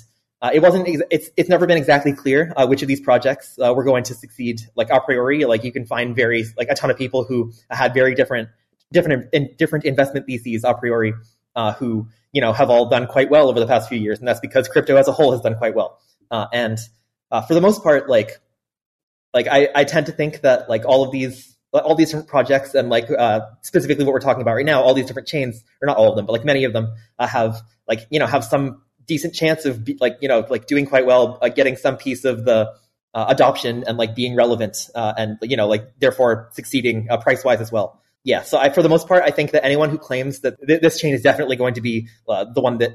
uh, 0.42 0.51
it 0.53 0.62
wasn't. 0.62 0.86
It's 1.10 1.30
it's 1.38 1.50
never 1.50 1.65
been 1.65 1.77
exactly 1.77 2.13
clear 2.13 2.53
uh, 2.58 2.68
which 2.68 2.82
of 2.82 2.88
these 2.88 3.00
projects 3.00 3.56
were 3.58 3.84
going 3.84 4.03
to 4.03 4.13
succeed. 4.13 4.60
Like 4.75 4.89
a 4.89 5.00
priori, 5.00 5.46
like 5.46 5.63
you 5.63 5.72
can 5.72 5.86
find 5.86 6.15
very 6.15 6.46
like 6.58 6.68
a 6.70 6.75
ton 6.75 6.92
of 6.92 6.98
people 6.98 7.24
who 7.24 7.53
had 7.70 7.94
very 7.94 8.13
different 8.13 8.50
different 8.92 9.30
in, 9.34 9.50
different 9.58 9.84
investment 9.86 10.25
theses 10.25 10.63
a 10.63 10.74
priori 10.74 11.13
uh, 11.56 11.74
who 11.74 12.08
you 12.32 12.42
know 12.42 12.53
have 12.53 12.70
all 12.70 12.88
done 12.88 13.08
quite 13.08 13.30
well 13.30 13.50
over 13.50 13.60
the 13.60 13.68
past 13.68 13.89
few 13.89 14.00
years, 14.00 14.20
and 14.20 14.27
that's 14.27 14.39
because 14.39 14.68
crypto 14.70 14.96
as 14.96 15.08
a 15.08 15.12
whole 15.12 15.32
has 15.32 15.42
done 15.42 15.56
quite 15.58 15.75
well. 15.75 16.00
Uh, 16.32 16.48
and 16.53 16.77
uh, 17.32 17.42
for 17.42 17.53
the 17.53 17.62
most 17.62 17.84
part, 17.84 18.10
like 18.10 18.39
like 19.33 19.47
I, 19.47 19.69
I 19.73 19.83
tend 19.83 20.05
to 20.07 20.11
think 20.11 20.41
that 20.41 20.69
like 20.69 20.85
all 20.85 21.03
of 21.03 21.11
these 21.11 21.53
all 21.73 21.95
these 21.95 22.09
different 22.09 22.27
projects 22.27 22.75
and 22.75 22.89
like 22.89 23.09
uh, 23.09 23.41
specifically 23.61 24.05
what 24.05 24.13
we're 24.13 24.19
talking 24.19 24.41
about 24.41 24.53
right 24.53 24.65
now, 24.65 24.81
all 24.81 24.93
these 24.93 25.07
different 25.07 25.27
chains, 25.27 25.63
or 25.81 25.87
not 25.87 25.97
all 25.97 26.09
of 26.09 26.15
them, 26.15 26.25
but 26.25 26.33
like 26.33 26.45
many 26.45 26.65
of 26.65 26.73
them 26.73 26.93
uh, 27.17 27.25
have 27.25 27.61
like 27.87 28.05
you 28.11 28.19
know 28.19 28.27
have 28.27 28.43
some 28.43 28.81
decent 29.07 29.33
chance 29.33 29.65
of 29.65 29.83
be, 29.83 29.97
like 29.99 30.17
you 30.21 30.27
know 30.27 30.45
like 30.49 30.67
doing 30.67 30.85
quite 30.85 31.05
well, 31.05 31.39
uh, 31.41 31.49
getting 31.49 31.75
some 31.75 31.97
piece 31.97 32.25
of 32.25 32.45
the 32.45 32.71
uh, 33.13 33.25
adoption 33.27 33.83
and 33.87 33.97
like 33.97 34.15
being 34.15 34.35
relevant 34.35 34.89
uh, 34.95 35.13
and 35.17 35.37
you 35.41 35.57
know 35.57 35.67
like 35.67 35.87
therefore 35.99 36.49
succeeding 36.53 37.07
uh, 37.09 37.17
price 37.17 37.43
wise 37.43 37.61
as 37.61 37.71
well. 37.71 37.99
Yeah, 38.25 38.43
so 38.43 38.57
I, 38.57 38.69
for 38.69 38.81
the 38.81 38.87
most 38.87 39.07
part, 39.09 39.23
I 39.25 39.31
think 39.31 39.51
that 39.51 39.65
anyone 39.65 39.89
who 39.89 39.97
claims 39.97 40.39
that 40.41 40.55
th- 40.65 40.79
this 40.79 40.97
chain 40.97 41.13
is 41.13 41.21
definitely 41.21 41.57
going 41.57 41.73
to 41.73 41.81
be 41.81 42.07
the 42.25 42.61
one 42.61 42.77
that 42.77 42.93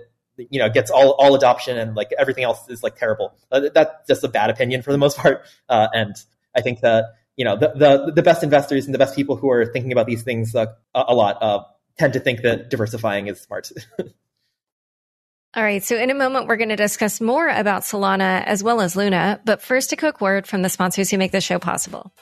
you 0.51 0.59
know 0.59 0.69
gets 0.69 0.91
all 0.91 1.13
all 1.13 1.35
adoption 1.35 1.77
and 1.77 1.95
like 1.95 2.13
everything 2.19 2.45
else 2.45 2.69
is 2.69 2.83
like 2.83 2.97
terrible. 2.97 3.35
that's 3.51 4.07
just 4.07 4.25
a 4.25 4.29
bad 4.29 4.51
opinion 4.51 4.83
for 4.83 4.93
the 4.93 4.99
most 4.99 5.17
part, 5.23 5.45
Uh, 5.69 5.89
and 5.93 6.15
I 6.57 6.61
think 6.61 6.81
that 6.81 7.15
you 7.39 7.45
know, 7.45 7.57
the, 7.57 7.73
the, 7.75 8.13
the 8.17 8.23
best 8.23 8.43
investors 8.43 8.85
and 8.85 8.93
the 8.93 8.99
best 8.99 9.15
people 9.15 9.37
who 9.37 9.49
are 9.49 9.65
thinking 9.65 9.93
about 9.93 10.07
these 10.07 10.23
things 10.23 10.55
uh, 10.57 10.67
a, 10.93 11.15
lot 11.15 11.41
uh, 11.41 11.63
tend 11.97 12.13
to 12.15 12.21
think 12.21 12.43
that 12.43 12.69
diversifying 12.69 13.29
is 13.29 13.41
smart. 13.41 13.71
All 15.55 15.63
right. 15.63 15.83
So 15.83 15.97
in 15.97 16.11
a 16.11 16.15
moment, 16.15 16.49
we're 16.49 16.57
going 16.57 16.69
to 16.71 16.77
discuss 16.77 17.21
more 17.21 17.49
about 17.49 17.83
Solana 17.83 18.45
as 18.45 18.63
well 18.63 18.81
as 18.81 18.97
Luna. 18.97 19.41
But 19.45 19.63
first, 19.63 19.93
a 19.93 19.97
quick 19.97 20.21
word 20.21 20.49
from 20.49 20.63
the 20.63 20.69
sponsors 20.69 21.11
who 21.11 21.17
make 21.17 21.31
the 21.33 21.41
show 21.41 21.61
possible. 21.61 22.13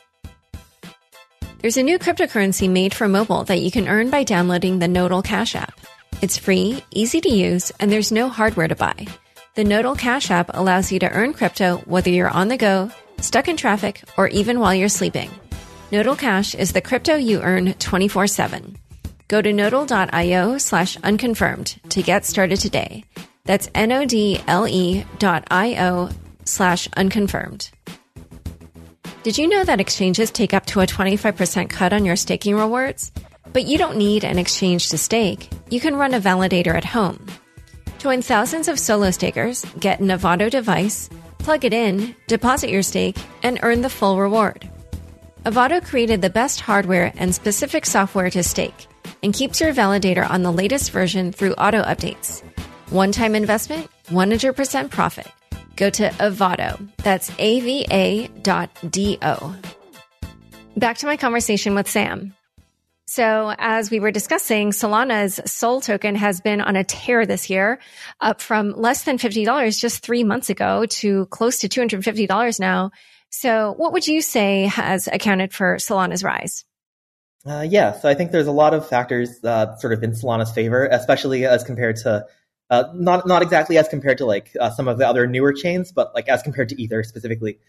There's 1.60 1.78
a 1.78 1.82
new 1.82 1.98
cryptocurrency 1.98 2.70
made 2.70 2.94
for 2.94 3.08
mobile 3.08 3.44
that 3.44 3.60
you 3.60 3.70
can 3.70 3.88
earn 3.88 4.10
by 4.10 4.22
downloading 4.22 4.78
the 4.78 4.86
Nodle 4.86 5.22
Cash 5.22 5.56
app. 5.56 5.80
It's 6.22 6.38
free, 6.38 6.82
easy 6.90 7.20
to 7.20 7.28
use, 7.28 7.70
and 7.78 7.92
there's 7.92 8.10
no 8.10 8.30
hardware 8.30 8.68
to 8.68 8.74
buy. 8.74 9.06
The 9.54 9.64
Nodle 9.64 9.94
Cash 9.94 10.30
app 10.30 10.50
allows 10.54 10.90
you 10.90 10.98
to 11.00 11.10
earn 11.10 11.34
crypto 11.34 11.76
whether 11.84 12.08
you're 12.08 12.30
on 12.30 12.48
the 12.48 12.56
go, 12.56 12.90
stuck 13.20 13.48
in 13.48 13.56
traffic, 13.58 14.02
or 14.16 14.26
even 14.28 14.58
while 14.58 14.74
you're 14.74 14.88
sleeping. 14.88 15.30
Nodle 15.92 16.16
Cash 16.16 16.54
is 16.54 16.72
the 16.72 16.80
crypto 16.80 17.16
you 17.16 17.42
earn 17.42 17.74
24 17.74 18.28
7. 18.28 18.78
Go 19.28 19.42
to 19.42 19.52
nodle.io 19.52 20.56
slash 20.56 20.96
unconfirmed 21.02 21.80
to 21.90 22.02
get 22.02 22.24
started 22.24 22.60
today. 22.60 23.04
That's 23.44 23.68
N-O-D-L-E 23.74 25.04
dot 25.18 25.44
I-O 25.50 26.10
slash 26.44 26.88
unconfirmed. 26.96 27.70
Did 29.22 29.36
you 29.36 29.48
know 29.48 29.64
that 29.64 29.80
exchanges 29.80 30.30
take 30.30 30.54
up 30.54 30.64
to 30.66 30.80
a 30.80 30.86
25% 30.86 31.68
cut 31.68 31.92
on 31.92 32.04
your 32.04 32.16
staking 32.16 32.56
rewards? 32.56 33.12
But 33.56 33.64
you 33.64 33.78
don't 33.78 33.96
need 33.96 34.22
an 34.22 34.38
exchange 34.38 34.90
to 34.90 34.98
stake. 34.98 35.48
You 35.70 35.80
can 35.80 35.96
run 35.96 36.12
a 36.12 36.20
validator 36.20 36.74
at 36.74 36.84
home. 36.84 37.24
Join 37.96 38.20
thousands 38.20 38.68
of 38.68 38.78
solo 38.78 39.10
stakers, 39.10 39.64
get 39.80 40.00
an 40.00 40.10
Avado 40.10 40.50
device, 40.50 41.08
Plug 41.46 41.64
it 41.64 41.72
in, 41.72 42.16
deposit 42.26 42.70
your 42.70 42.82
stake, 42.82 43.16
and 43.44 43.60
earn 43.62 43.80
the 43.80 43.88
full 43.88 44.18
reward. 44.18 44.68
Avado 45.44 45.80
created 45.80 46.20
the 46.20 46.28
best 46.28 46.60
hardware 46.60 47.12
and 47.18 47.32
specific 47.32 47.86
software 47.86 48.30
to 48.30 48.42
stake 48.42 48.88
and 49.22 49.32
keeps 49.32 49.60
your 49.60 49.72
validator 49.72 50.28
on 50.28 50.42
the 50.42 50.50
latest 50.50 50.90
version 50.90 51.30
through 51.30 51.52
auto 51.52 51.84
updates. 51.84 52.42
One 52.90 53.12
time 53.12 53.36
investment, 53.36 53.88
100% 54.06 54.90
profit. 54.90 55.28
Go 55.76 55.88
to 55.90 56.12
Avado. 56.18 56.80
That's 57.04 57.30
A 57.38 57.60
V 57.60 57.86
A 57.92 58.26
dot 58.42 58.70
D 58.90 59.16
O. 59.22 59.54
Back 60.76 60.98
to 60.98 61.06
my 61.06 61.16
conversation 61.16 61.76
with 61.76 61.88
Sam. 61.88 62.35
So 63.16 63.54
as 63.56 63.90
we 63.90 63.98
were 63.98 64.10
discussing, 64.10 64.72
Solana's 64.72 65.40
Sol 65.50 65.80
token 65.80 66.16
has 66.16 66.42
been 66.42 66.60
on 66.60 66.76
a 66.76 66.84
tear 66.84 67.24
this 67.24 67.48
year, 67.48 67.78
up 68.20 68.42
from 68.42 68.72
less 68.72 69.04
than 69.04 69.16
$50 69.16 69.80
just 69.80 70.04
three 70.04 70.22
months 70.22 70.50
ago 70.50 70.84
to 70.84 71.24
close 71.24 71.60
to 71.60 71.68
$250 71.70 72.60
now. 72.60 72.90
So 73.30 73.72
what 73.78 73.94
would 73.94 74.06
you 74.06 74.20
say 74.20 74.66
has 74.66 75.08
accounted 75.08 75.54
for 75.54 75.76
Solana's 75.76 76.22
rise? 76.22 76.66
Uh, 77.46 77.66
yeah, 77.66 77.98
so 77.98 78.06
I 78.06 78.12
think 78.12 78.32
there's 78.32 78.48
a 78.48 78.52
lot 78.52 78.74
of 78.74 78.86
factors 78.86 79.42
uh, 79.42 79.74
sort 79.76 79.94
of 79.94 80.02
in 80.02 80.10
Solana's 80.10 80.52
favor, 80.52 80.84
especially 80.84 81.46
as 81.46 81.64
compared 81.64 81.96
to 82.02 82.26
uh, 82.68 82.84
not 82.92 83.26
not 83.26 83.40
exactly 83.40 83.78
as 83.78 83.88
compared 83.88 84.18
to 84.18 84.26
like 84.26 84.54
uh, 84.60 84.68
some 84.68 84.88
of 84.88 84.98
the 84.98 85.08
other 85.08 85.26
newer 85.26 85.54
chains, 85.54 85.90
but 85.90 86.14
like 86.14 86.28
as 86.28 86.42
compared 86.42 86.68
to 86.68 86.82
Ether 86.82 87.02
specifically. 87.02 87.60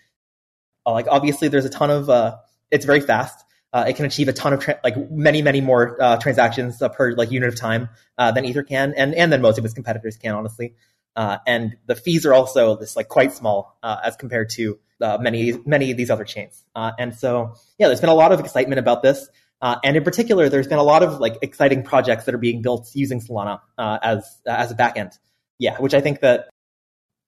Uh, 0.85 0.91
like 0.91 1.07
obviously, 1.09 1.47
there's 1.47 1.63
a 1.63 1.69
ton 1.69 1.89
of 1.89 2.09
uh, 2.09 2.35
it's 2.69 2.83
very 2.83 2.99
fast. 2.99 3.45
Uh, 3.73 3.85
it 3.87 3.95
can 3.97 4.05
achieve 4.05 4.27
a 4.29 4.33
ton 4.33 4.53
of 4.53 4.61
tra- 4.61 4.79
like 4.83 4.95
many 5.11 5.41
many 5.41 5.59
more 5.59 6.01
uh, 6.01 6.17
transactions 6.17 6.81
uh, 6.81 6.87
per 6.87 7.11
like 7.11 7.31
unit 7.31 7.49
of 7.49 7.55
time 7.55 7.89
uh, 8.17 8.31
than 8.31 8.45
Ether 8.45 8.63
can, 8.63 8.93
and 8.95 9.13
and 9.13 9.31
than 9.31 9.41
most 9.41 9.57
of 9.57 9.65
its 9.65 9.73
competitors 9.73 10.15
can, 10.17 10.33
honestly. 10.33 10.73
Uh, 11.15 11.37
and 11.45 11.75
the 11.85 11.95
fees 11.95 12.25
are 12.25 12.33
also 12.33 12.77
this 12.77 12.95
like 12.95 13.09
quite 13.09 13.33
small 13.33 13.77
uh, 13.83 13.97
as 14.03 14.15
compared 14.15 14.49
to 14.51 14.79
many 15.19 15.53
many 15.65 15.91
of 15.91 15.97
these 15.97 16.09
other 16.09 16.23
chains. 16.23 16.63
and 16.75 17.13
so 17.13 17.53
yeah, 17.77 17.87
there's 17.87 17.99
been 17.99 18.09
a 18.09 18.15
lot 18.15 18.31
of 18.31 18.39
excitement 18.39 18.79
about 18.79 19.03
this, 19.03 19.27
and 19.61 19.97
in 19.97 20.03
particular, 20.03 20.47
there's 20.47 20.67
been 20.67 20.79
a 20.79 20.83
lot 20.83 21.03
of 21.03 21.19
like 21.19 21.37
exciting 21.41 21.83
projects 21.83 22.23
that 22.25 22.33
are 22.33 22.39
being 22.39 22.61
built 22.61 22.89
using 22.93 23.19
Solana 23.19 23.59
as 23.77 24.41
as 24.45 24.71
a 24.71 24.75
backend. 24.75 25.17
Yeah, 25.59 25.77
which 25.77 25.93
I 25.93 25.99
think 25.99 26.21
that 26.21 26.47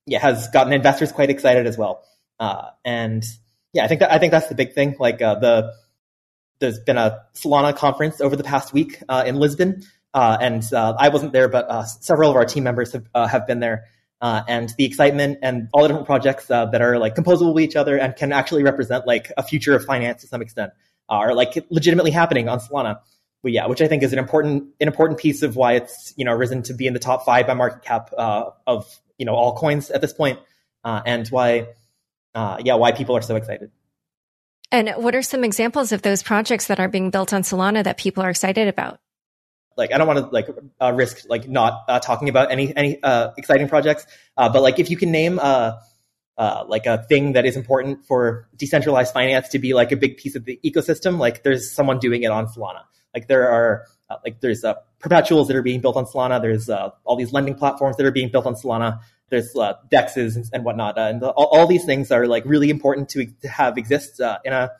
yeah 0.05 0.19
has 0.19 0.47
gotten 0.49 0.71
investors 0.71 1.11
quite 1.11 1.29
excited 1.29 1.67
as 1.67 1.77
well. 1.77 2.05
and 2.85 3.25
yeah, 3.73 3.83
I 3.83 3.87
think 3.89 3.99
that 3.99 4.13
I 4.13 4.19
think 4.19 4.31
that's 4.31 4.47
the 4.47 4.55
big 4.55 4.73
thing. 4.73 4.95
Like 4.97 5.17
the 5.19 5.73
there's 6.59 6.79
been 6.79 6.97
a 6.97 7.21
Solana 7.35 7.75
conference 7.75 8.21
over 8.21 8.35
the 8.35 8.43
past 8.43 8.73
week 8.73 9.01
uh, 9.09 9.23
in 9.25 9.35
Lisbon, 9.35 9.83
uh, 10.13 10.37
and 10.39 10.63
uh, 10.73 10.95
I 10.97 11.09
wasn't 11.09 11.33
there, 11.33 11.47
but 11.47 11.69
uh, 11.69 11.83
several 11.85 12.29
of 12.29 12.35
our 12.35 12.45
team 12.45 12.63
members 12.63 12.93
have, 12.93 13.05
uh, 13.13 13.27
have 13.27 13.47
been 13.47 13.59
there. 13.59 13.85
And 14.21 14.73
the 14.77 14.85
excitement 14.85 15.39
and 15.41 15.69
all 15.73 15.83
the 15.83 15.87
different 15.87 16.07
projects 16.07 16.47
that 16.47 16.81
are 16.81 16.97
like 16.99 17.15
composable 17.15 17.53
with 17.53 17.63
each 17.63 17.75
other 17.75 17.97
and 17.97 18.15
can 18.15 18.33
actually 18.33 18.63
represent 18.63 19.07
like 19.07 19.31
a 19.37 19.43
future 19.43 19.75
of 19.75 19.85
finance 19.85 20.21
to 20.21 20.27
some 20.27 20.41
extent 20.41 20.73
are 21.07 21.33
like 21.33 21.65
legitimately 21.69 22.11
happening 22.11 22.49
on 22.49 22.59
Solana. 22.59 22.99
But 23.41 23.53
yeah, 23.53 23.67
which 23.67 23.81
I 23.81 23.87
think 23.87 24.03
is 24.03 24.11
an 24.11 24.19
important 24.19 24.63
an 24.81 24.87
important 24.89 25.19
piece 25.19 25.41
of 25.43 25.55
why 25.55 25.73
it's 25.73 26.13
you 26.17 26.25
know 26.25 26.33
risen 26.33 26.63
to 26.63 26.73
be 26.73 26.85
in 26.85 26.93
the 26.93 26.99
top 26.99 27.23
five 27.23 27.47
by 27.47 27.53
market 27.53 27.83
cap 27.83 28.11
of 28.17 28.99
you 29.17 29.25
know 29.25 29.33
all 29.33 29.55
coins 29.55 29.89
at 29.89 30.01
this 30.01 30.11
point, 30.11 30.39
and 30.83 31.25
why 31.29 31.67
yeah 32.35 32.73
why 32.73 32.91
people 32.91 33.15
are 33.15 33.21
so 33.21 33.37
excited. 33.37 33.71
And 34.71 34.89
what 34.97 35.15
are 35.15 35.21
some 35.21 35.43
examples 35.43 35.91
of 35.91 36.01
those 36.03 36.21
projects 36.21 36.67
that 36.67 36.79
are 36.79 36.87
being 36.87 37.09
built 37.09 37.33
on 37.33 37.41
Solana 37.41 37.83
that 37.83 37.97
people 37.97 38.23
are 38.23 38.29
excited 38.29 38.67
about? 38.67 38.99
Like, 39.75 39.93
I 39.93 39.97
don't 39.97 40.07
want 40.07 40.19
to 40.19 40.25
like 40.27 40.47
uh, 40.81 40.91
risk 40.93 41.25
like 41.29 41.47
not 41.47 41.85
uh, 41.87 41.99
talking 41.99 42.29
about 42.29 42.51
any 42.51 42.75
any 42.75 43.01
uh, 43.01 43.31
exciting 43.37 43.69
projects, 43.69 44.05
uh, 44.35 44.49
but 44.49 44.61
like 44.61 44.77
if 44.77 44.89
you 44.89 44.97
can 44.97 45.09
name 45.09 45.39
uh, 45.39 45.77
uh, 46.37 46.65
like 46.67 46.85
a 46.85 47.03
thing 47.03 47.33
that 47.33 47.45
is 47.45 47.55
important 47.55 48.05
for 48.05 48.47
decentralized 48.57 49.13
finance 49.13 49.49
to 49.49 49.59
be 49.59 49.73
like 49.73 49.91
a 49.91 49.95
big 49.95 50.17
piece 50.17 50.35
of 50.35 50.45
the 50.45 50.59
ecosystem, 50.65 51.17
like 51.17 51.43
there's 51.43 51.71
someone 51.71 51.97
doing 51.97 52.23
it 52.23 52.31
on 52.31 52.47
Solana. 52.47 52.83
Like 53.13 53.27
there 53.27 53.49
are 53.49 53.85
like 54.23 54.41
there's 54.41 54.63
perpetuals 54.99 55.47
that 55.47 55.55
are 55.55 55.61
being 55.61 55.81
built 55.81 55.95
on 55.95 56.05
Solana. 56.05 56.41
There's 56.41 56.69
all 56.69 57.15
these 57.15 57.31
lending 57.31 57.55
platforms 57.55 57.97
that 57.97 58.05
are 58.05 58.11
being 58.11 58.29
built 58.29 58.45
on 58.45 58.55
Solana 58.55 58.99
there's 59.29 59.55
uh, 59.55 59.73
dexes 59.91 60.49
and, 60.51 60.65
whatnot, 60.65 60.97
uh, 60.97 61.01
and 61.01 61.21
the, 61.21 61.29
all, 61.29 61.45
all, 61.47 61.67
these 61.67 61.85
things 61.85 62.11
are 62.11 62.27
like 62.27 62.43
really 62.45 62.69
important 62.69 63.09
to, 63.09 63.25
to 63.41 63.47
have 63.47 63.77
exist 63.77 64.19
uh, 64.19 64.39
in 64.43 64.53
a 64.53 64.71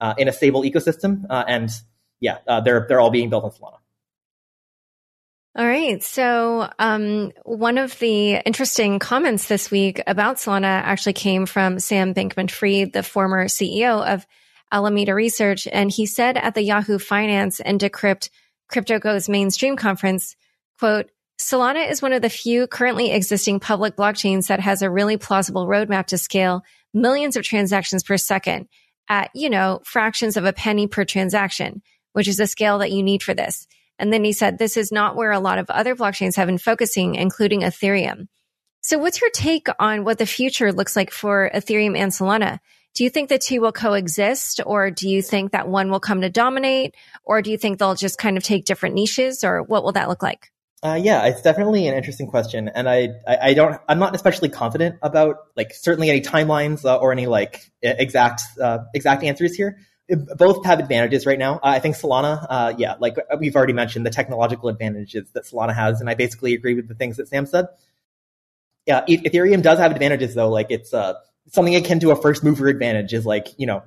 uh, 0.00 0.14
in 0.18 0.28
a 0.28 0.32
stable 0.32 0.62
ecosystem. 0.62 1.24
Uh, 1.30 1.44
and 1.46 1.70
yeah, 2.20 2.38
uh, 2.46 2.60
they're 2.60 2.86
they're 2.88 3.00
all 3.00 3.10
being 3.10 3.30
built 3.30 3.44
on 3.44 3.50
Solana. 3.50 3.78
All 5.54 5.66
right. 5.66 6.02
So, 6.02 6.70
um, 6.78 7.32
one 7.44 7.76
of 7.76 7.98
the 7.98 8.36
interesting 8.36 8.98
comments 8.98 9.48
this 9.48 9.70
week 9.70 10.02
about 10.06 10.36
Solana 10.36 10.64
actually 10.64 11.12
came 11.12 11.44
from 11.46 11.78
Sam 11.78 12.14
Bankman 12.14 12.50
Fried, 12.50 12.92
the 12.92 13.02
former 13.02 13.46
CEO 13.46 14.02
of 14.14 14.26
Alameda 14.72 15.14
Research. 15.14 15.68
And 15.70 15.90
he 15.90 16.06
said 16.06 16.38
at 16.38 16.54
the 16.54 16.62
Yahoo 16.62 16.98
Finance 16.98 17.60
and 17.60 17.78
Decrypt 17.78 18.30
Crypto 18.72 18.98
Goes 18.98 19.28
mainstream 19.28 19.76
conference, 19.76 20.34
quote, 20.78 21.10
Solana 21.40 21.90
is 21.90 22.02
one 22.02 22.12
of 22.12 22.22
the 22.22 22.30
few 22.30 22.66
currently 22.66 23.12
existing 23.12 23.60
public 23.60 23.96
blockchains 23.96 24.46
that 24.46 24.60
has 24.60 24.82
a 24.82 24.90
really 24.90 25.16
plausible 25.16 25.66
roadmap 25.66 26.06
to 26.06 26.18
scale 26.18 26.62
millions 26.94 27.36
of 27.36 27.44
transactions 27.44 28.02
per 28.02 28.16
second 28.16 28.68
at, 29.08 29.30
you 29.34 29.50
know, 29.50 29.80
fractions 29.84 30.36
of 30.36 30.44
a 30.44 30.52
penny 30.52 30.86
per 30.86 31.04
transaction, 31.04 31.82
which 32.12 32.28
is 32.28 32.38
a 32.38 32.46
scale 32.46 32.78
that 32.78 32.92
you 32.92 33.02
need 33.02 33.22
for 33.22 33.34
this. 33.34 33.66
And 33.98 34.12
then 34.12 34.24
he 34.24 34.32
said, 34.32 34.58
this 34.58 34.76
is 34.76 34.92
not 34.92 35.16
where 35.16 35.32
a 35.32 35.40
lot 35.40 35.58
of 35.58 35.68
other 35.68 35.94
blockchains 35.94 36.36
have 36.36 36.46
been 36.46 36.58
focusing, 36.58 37.14
including 37.16 37.60
Ethereum. 37.60 38.28
So 38.80 38.98
what's 38.98 39.20
your 39.20 39.30
take 39.30 39.68
on 39.78 40.04
what 40.04 40.18
the 40.18 40.26
future 40.26 40.72
looks 40.72 40.96
like 40.96 41.10
for 41.10 41.50
Ethereum 41.54 41.96
and 41.96 42.10
Solana? 42.10 42.58
Do 42.94 43.04
you 43.04 43.10
think 43.10 43.28
the 43.28 43.38
two 43.38 43.60
will 43.60 43.72
coexist 43.72 44.60
or 44.66 44.90
do 44.90 45.08
you 45.08 45.22
think 45.22 45.52
that 45.52 45.68
one 45.68 45.90
will 45.90 46.00
come 46.00 46.20
to 46.20 46.30
dominate 46.30 46.94
or 47.24 47.40
do 47.40 47.50
you 47.50 47.56
think 47.56 47.78
they'll 47.78 47.94
just 47.94 48.18
kind 48.18 48.36
of 48.36 48.42
take 48.42 48.64
different 48.64 48.94
niches 48.94 49.44
or 49.44 49.62
what 49.62 49.82
will 49.82 49.92
that 49.92 50.08
look 50.08 50.22
like? 50.22 50.52
Uh, 50.84 50.98
yeah, 51.00 51.26
it's 51.26 51.42
definitely 51.42 51.86
an 51.86 51.94
interesting 51.94 52.26
question, 52.26 52.68
and 52.68 52.88
I, 52.88 53.10
I, 53.24 53.38
I, 53.40 53.54
don't, 53.54 53.80
I'm 53.88 54.00
not 54.00 54.16
especially 54.16 54.48
confident 54.48 54.96
about 55.00 55.36
like 55.56 55.72
certainly 55.72 56.10
any 56.10 56.20
timelines 56.20 56.84
uh, 56.84 56.96
or 56.96 57.12
any 57.12 57.26
like 57.26 57.70
exact 57.82 58.42
uh, 58.60 58.78
exact 58.92 59.22
answers 59.22 59.54
here. 59.54 59.78
both 60.36 60.66
have 60.66 60.80
advantages 60.80 61.24
right 61.24 61.38
now. 61.38 61.60
I 61.62 61.78
think 61.78 61.94
Solana, 61.94 62.44
uh, 62.50 62.74
yeah, 62.78 62.96
like 62.98 63.16
we've 63.38 63.54
already 63.54 63.74
mentioned, 63.74 64.04
the 64.04 64.10
technological 64.10 64.68
advantages 64.68 65.30
that 65.34 65.44
Solana 65.44 65.72
has, 65.72 66.00
and 66.00 66.10
I 66.10 66.14
basically 66.14 66.52
agree 66.52 66.74
with 66.74 66.88
the 66.88 66.96
things 66.96 67.16
that 67.18 67.28
Sam 67.28 67.46
said. 67.46 67.66
Yeah, 68.84 69.04
Ethereum 69.08 69.62
does 69.62 69.78
have 69.78 69.92
advantages 69.92 70.34
though. 70.34 70.50
Like 70.50 70.66
it's 70.70 70.92
uh, 70.92 71.14
something 71.48 71.74
akin 71.74 72.00
to 72.00 72.10
a 72.10 72.16
first 72.16 72.44
mover 72.44 72.68
advantage 72.68 73.12
is 73.12 73.26
like 73.26 73.48
you 73.58 73.66
know 73.66 73.82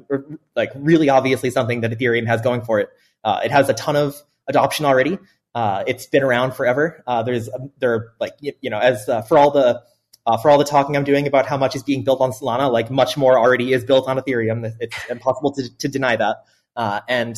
like 0.55 0.71
really 0.75 1.09
obviously 1.09 1.49
something 1.49 1.81
that 1.81 1.91
Ethereum 1.91 2.27
has 2.27 2.41
going 2.41 2.61
for 2.61 2.79
it. 2.79 2.89
Uh, 3.23 3.41
it 3.43 3.51
has 3.51 3.69
a 3.69 3.73
ton 3.73 3.95
of 3.95 4.15
adoption 4.47 4.85
already. 4.85 5.17
Uh, 5.53 5.83
it's 5.87 6.05
been 6.05 6.23
around 6.23 6.53
forever. 6.53 7.03
Uh, 7.07 7.23
there's 7.23 7.49
there 7.79 8.13
like 8.19 8.33
you 8.41 8.69
know 8.69 8.79
as 8.79 9.07
uh, 9.07 9.21
for 9.21 9.37
all 9.37 9.51
the 9.51 9.81
uh, 10.25 10.37
for 10.37 10.49
all 10.49 10.57
the 10.57 10.65
talking 10.65 10.97
I'm 10.97 11.03
doing 11.03 11.27
about 11.27 11.45
how 11.45 11.57
much 11.57 11.75
is 11.75 11.83
being 11.83 12.03
built 12.03 12.19
on 12.19 12.31
Solana, 12.31 12.71
like 12.71 12.91
much 12.91 13.15
more 13.15 13.37
already 13.37 13.73
is 13.73 13.83
built 13.83 14.07
on 14.07 14.17
Ethereum. 14.17 14.73
It's 14.79 14.97
impossible 15.09 15.51
to, 15.53 15.77
to 15.77 15.87
deny 15.87 16.15
that. 16.15 16.37
Uh, 16.75 17.01
and 17.07 17.37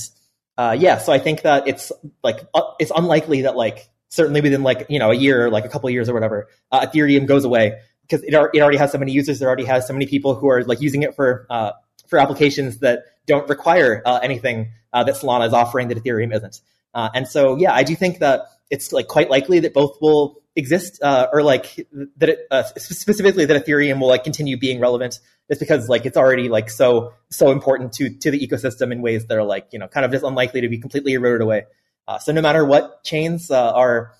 yeah, 0.57 0.97
so 0.97 1.13
I 1.13 1.19
think 1.19 1.43
that 1.43 1.67
it's 1.67 1.91
like 2.24 2.47
it's 2.79 2.91
unlikely 2.95 3.43
that 3.43 3.55
like 3.55 3.88
certainly 4.09 4.41
within 4.41 4.63
like 4.63 4.88
you 4.89 5.00
know 5.00 5.12
a 5.12 5.15
year 5.15 5.45
or 5.45 5.50
like 5.51 5.65
a 5.65 5.69
couple 5.69 5.89
years 5.89 6.09
or 6.09 6.13
whatever, 6.13 6.47
Ethereum 6.74 7.27
goes 7.27 7.45
away 7.45 7.79
because 8.08 8.24
it, 8.24 8.34
it 8.34 8.62
already 8.62 8.78
has 8.78 8.92
so 8.92 8.98
many 8.98 9.12
users. 9.12 9.42
It 9.42 9.46
already 9.46 9.66
has 9.66 9.88
so 9.88 9.94
many 9.94 10.08
people 10.08 10.36
who 10.36 10.50
are 10.50 10.64
like 10.64 10.82
using 10.82 11.04
it 11.04 11.16
for 11.16 11.46
uh, 11.50 11.72
for 12.08 12.20
applications 12.20 12.80
that 12.80 13.04
don't 13.26 13.48
require 13.50 14.02
anything 14.24 14.72
that 14.94 15.08
Solana 15.08 15.46
is 15.46 15.54
offering 15.54 15.90
that 15.90 16.04
Ethereum 16.04 16.34
isn't. 16.36 16.62
and 16.94 17.28
so 17.28 17.58
yeah, 17.58 17.74
I 17.74 17.84
do 17.84 17.96
think 17.96 18.20
that 18.20 18.48
it's 18.70 18.92
like 18.92 19.08
quite 19.08 19.30
likely 19.30 19.60
that 19.60 19.74
both 19.74 19.98
will 20.02 20.42
exist 20.56 21.02
uh, 21.04 21.28
or 21.32 21.44
like 21.44 21.88
that 22.18 22.30
it, 22.30 22.40
uh, 22.50 22.64
specifically 22.64 23.46
that 23.46 23.66
ethereum 23.66 24.00
will 24.00 24.08
like 24.08 24.24
continue 24.24 24.58
being 24.58 24.80
relevant 24.80 25.20
just 25.48 25.60
because 25.60 25.88
like 25.88 26.06
it's 26.06 26.18
already 26.18 26.50
like 26.50 26.70
so 26.70 27.14
so 27.30 27.52
important 27.52 27.94
to 27.94 28.10
to 28.10 28.32
the 28.32 28.46
ecosystem 28.46 28.92
in 28.92 29.02
ways 29.02 29.28
that 29.28 29.38
are 29.38 29.44
like 29.44 29.68
you 29.72 29.80
know 29.80 29.88
kind 29.88 30.06
of 30.06 30.12
just 30.12 30.26
unlikely 30.26 30.62
to 30.62 30.68
be 30.68 30.80
completely 30.80 31.14
eroded 31.14 31.42
away 31.42 31.66
uh, 32.08 32.18
so 32.18 32.32
no 32.32 32.42
matter 32.42 32.66
what 32.66 33.04
chains 33.04 33.52
uh, 33.52 33.72
are 33.72 34.14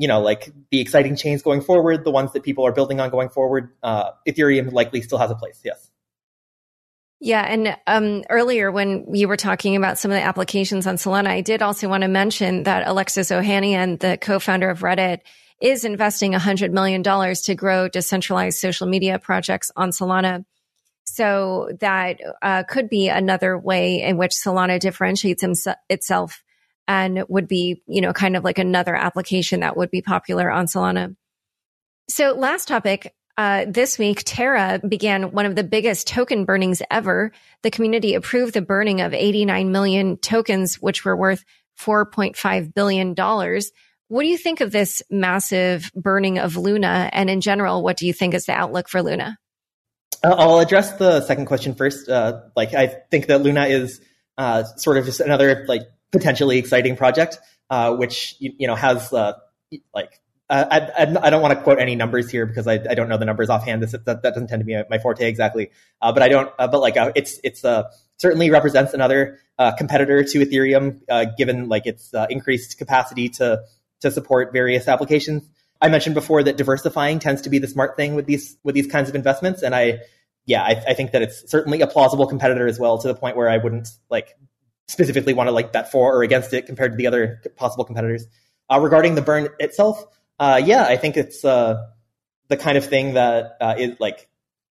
you 0.00 0.08
know 0.08 0.20
like 0.20 0.50
the 0.70 0.80
exciting 0.80 1.14
chains 1.14 1.42
going 1.42 1.60
forward 1.60 2.04
the 2.04 2.10
ones 2.10 2.32
that 2.32 2.42
people 2.42 2.66
are 2.66 2.72
building 2.72 3.00
on 3.00 3.10
going 3.10 3.28
forward 3.28 3.70
uh, 3.82 4.10
ethereum 4.26 4.72
likely 4.72 5.02
still 5.02 5.18
has 5.18 5.30
a 5.30 5.34
place 5.34 5.60
yes 5.64 5.90
yeah, 7.22 7.42
and 7.42 7.76
um, 7.86 8.24
earlier 8.30 8.72
when 8.72 9.14
you 9.14 9.28
were 9.28 9.36
talking 9.36 9.76
about 9.76 9.98
some 9.98 10.10
of 10.10 10.16
the 10.16 10.22
applications 10.22 10.86
on 10.86 10.96
Solana, 10.96 11.26
I 11.26 11.42
did 11.42 11.60
also 11.60 11.86
want 11.86 12.00
to 12.00 12.08
mention 12.08 12.62
that 12.62 12.88
Alexis 12.88 13.30
Ohanian, 13.30 14.00
the 14.00 14.16
co-founder 14.18 14.70
of 14.70 14.80
Reddit, 14.80 15.18
is 15.60 15.84
investing 15.84 16.32
$100 16.32 16.72
million 16.72 17.02
to 17.02 17.54
grow 17.54 17.88
decentralized 17.88 18.58
social 18.58 18.86
media 18.86 19.18
projects 19.18 19.70
on 19.76 19.90
Solana. 19.90 20.46
So 21.04 21.68
that 21.80 22.20
uh, 22.40 22.62
could 22.62 22.88
be 22.88 23.08
another 23.08 23.58
way 23.58 24.00
in 24.00 24.16
which 24.16 24.32
Solana 24.32 24.80
differentiates 24.80 25.44
itself 25.90 26.42
and 26.90 27.22
would 27.28 27.46
be, 27.46 27.80
you 27.86 28.00
know, 28.00 28.12
kind 28.12 28.36
of 28.36 28.42
like 28.42 28.58
another 28.58 28.96
application 28.96 29.60
that 29.60 29.76
would 29.76 29.92
be 29.92 30.02
popular 30.02 30.50
on 30.50 30.66
Solana. 30.66 31.14
So 32.08 32.32
last 32.32 32.66
topic, 32.66 33.14
uh, 33.38 33.66
this 33.68 33.96
week, 33.96 34.24
Terra 34.26 34.80
began 34.86 35.30
one 35.30 35.46
of 35.46 35.54
the 35.54 35.62
biggest 35.62 36.08
token 36.08 36.44
burnings 36.44 36.82
ever. 36.90 37.30
The 37.62 37.70
community 37.70 38.14
approved 38.14 38.54
the 38.54 38.60
burning 38.60 39.02
of 39.02 39.14
89 39.14 39.70
million 39.70 40.16
tokens, 40.16 40.82
which 40.82 41.04
were 41.04 41.16
worth 41.16 41.44
$4.5 41.78 42.74
billion. 42.74 43.14
What 44.08 44.22
do 44.22 44.28
you 44.28 44.36
think 44.36 44.60
of 44.60 44.72
this 44.72 45.00
massive 45.08 45.92
burning 45.94 46.40
of 46.40 46.56
Luna? 46.56 47.08
And 47.12 47.30
in 47.30 47.40
general, 47.40 47.84
what 47.84 47.98
do 47.98 48.06
you 48.08 48.12
think 48.12 48.34
is 48.34 48.46
the 48.46 48.52
outlook 48.52 48.88
for 48.88 49.00
Luna? 49.00 49.38
I'll 50.24 50.58
address 50.58 50.96
the 50.96 51.20
second 51.20 51.46
question 51.46 51.76
first. 51.76 52.08
Uh, 52.08 52.40
like, 52.56 52.74
I 52.74 52.88
think 53.12 53.28
that 53.28 53.42
Luna 53.42 53.66
is 53.66 54.00
uh, 54.36 54.64
sort 54.64 54.96
of 54.96 55.04
just 55.04 55.20
another 55.20 55.64
like 55.68 55.82
potentially 56.12 56.58
exciting 56.58 56.96
project, 56.96 57.38
uh, 57.68 57.94
which 57.94 58.36
you, 58.38 58.52
you, 58.58 58.66
know 58.66 58.74
has 58.74 59.12
uh, 59.12 59.34
like 59.94 60.20
I, 60.48 60.90
I, 60.98 61.30
don't 61.30 61.42
want 61.42 61.56
to 61.56 61.62
quote 61.62 61.78
any 61.78 61.94
numbers 61.94 62.28
here 62.28 62.44
because 62.44 62.66
I, 62.66 62.74
I 62.74 62.94
don't 62.94 63.08
know 63.08 63.18
the 63.18 63.24
numbers 63.24 63.50
offhand. 63.50 63.82
This, 63.82 63.92
that, 63.92 64.04
that 64.04 64.22
doesn't 64.22 64.48
tend 64.48 64.60
to 64.60 64.64
be 64.64 64.76
my 64.90 64.98
forte 64.98 65.28
exactly. 65.28 65.70
Uh, 66.02 66.12
but 66.12 66.22
I 66.22 66.28
don't. 66.28 66.52
Uh, 66.58 66.66
but 66.66 66.80
like 66.80 66.94
it's 67.14 67.38
it's 67.44 67.64
certainly 68.16 68.50
represents 68.50 68.92
another 68.92 69.38
competitor 69.78 70.24
to 70.24 70.38
Ethereum, 70.44 71.36
given 71.36 71.68
like 71.68 71.86
its 71.86 72.12
increased 72.28 72.78
capacity 72.78 73.28
to 73.28 73.62
to 74.00 74.10
support 74.10 74.52
various 74.52 74.88
applications. 74.88 75.48
I 75.80 75.88
mentioned 75.88 76.14
before 76.14 76.42
that 76.42 76.56
diversifying 76.56 77.20
tends 77.20 77.42
to 77.42 77.50
be 77.50 77.58
the 77.58 77.68
smart 77.68 77.96
thing 77.96 78.14
with 78.14 78.26
these 78.26 78.56
with 78.62 78.74
these 78.74 78.86
kinds 78.86 79.08
of 79.08 79.14
investments, 79.14 79.62
and 79.62 79.74
I, 79.74 80.00
yeah, 80.44 80.62
I, 80.62 80.82
I 80.88 80.94
think 80.94 81.12
that 81.12 81.22
it's 81.22 81.50
certainly 81.50 81.80
a 81.80 81.86
plausible 81.86 82.26
competitor 82.26 82.66
as 82.66 82.78
well 82.78 82.98
to 82.98 83.08
the 83.08 83.14
point 83.14 83.36
where 83.36 83.48
I 83.48 83.56
wouldn't 83.56 83.88
like 84.10 84.36
specifically 84.90 85.32
want 85.32 85.48
to 85.48 85.52
like 85.52 85.72
bet 85.72 85.90
for 85.90 86.14
or 86.14 86.22
against 86.22 86.52
it 86.52 86.66
compared 86.66 86.92
to 86.92 86.96
the 86.96 87.06
other 87.06 87.42
possible 87.56 87.84
competitors. 87.84 88.26
Uh, 88.70 88.80
regarding 88.80 89.14
the 89.14 89.22
burn 89.22 89.48
itself, 89.58 90.04
uh, 90.38 90.60
yeah, 90.64 90.84
I 90.84 90.96
think 90.96 91.16
it's 91.16 91.44
uh, 91.44 91.82
the 92.48 92.56
kind 92.56 92.78
of 92.78 92.84
thing 92.84 93.14
that 93.14 93.56
uh, 93.60 93.74
is 93.78 93.98
like 94.00 94.28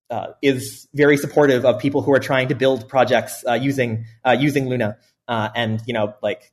uh, 0.09 0.33
is 0.41 0.87
very 0.93 1.17
supportive 1.17 1.65
of 1.65 1.79
people 1.79 2.01
who 2.01 2.11
are 2.13 2.19
trying 2.19 2.47
to 2.47 2.55
build 2.55 2.87
projects 2.87 3.43
uh, 3.47 3.53
using 3.53 4.05
using 4.37 4.69
Luna, 4.69 4.97
and 5.27 5.81
you 5.85 5.93
know, 5.93 6.13
like 6.21 6.51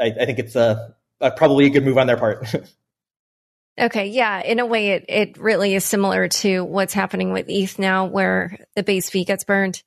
I, 0.00 0.06
I 0.06 0.26
think 0.26 0.38
it's 0.38 0.56
a 0.56 0.94
uh, 1.20 1.30
probably 1.30 1.66
a 1.66 1.70
good 1.70 1.84
move 1.84 1.98
on 1.98 2.06
their 2.06 2.16
part. 2.16 2.54
okay, 3.80 4.06
yeah. 4.06 4.42
In 4.42 4.60
a 4.60 4.66
way, 4.66 4.90
it 4.90 5.04
it 5.08 5.38
really 5.38 5.74
is 5.74 5.84
similar 5.84 6.28
to 6.28 6.64
what's 6.64 6.94
happening 6.94 7.32
with 7.32 7.46
ETH 7.48 7.78
now, 7.78 8.06
where 8.06 8.66
the 8.76 8.82
base 8.82 9.10
fee 9.10 9.24
gets 9.24 9.44
burned. 9.44 9.82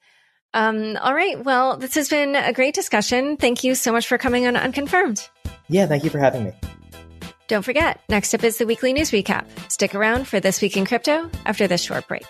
Um, 0.53 0.97
all 0.97 1.13
right. 1.13 1.43
Well, 1.43 1.77
this 1.77 1.95
has 1.95 2.09
been 2.09 2.35
a 2.35 2.53
great 2.53 2.73
discussion. 2.73 3.37
Thank 3.37 3.63
you 3.63 3.75
so 3.75 3.91
much 3.91 4.07
for 4.07 4.17
coming 4.17 4.47
on 4.47 4.55
Unconfirmed. 4.55 5.27
Yeah, 5.69 5.85
thank 5.85 6.03
you 6.03 6.09
for 6.09 6.19
having 6.19 6.43
me. 6.45 6.53
Don't 7.47 7.63
forget, 7.63 8.01
next 8.07 8.33
up 8.33 8.43
is 8.43 8.57
the 8.57 8.65
weekly 8.65 8.93
news 8.93 9.11
recap. 9.11 9.45
Stick 9.69 9.93
around 9.93 10.27
for 10.27 10.39
This 10.39 10.61
Week 10.61 10.77
in 10.77 10.85
Crypto 10.85 11.29
after 11.45 11.67
this 11.67 11.81
short 11.81 12.07
break. 12.07 12.25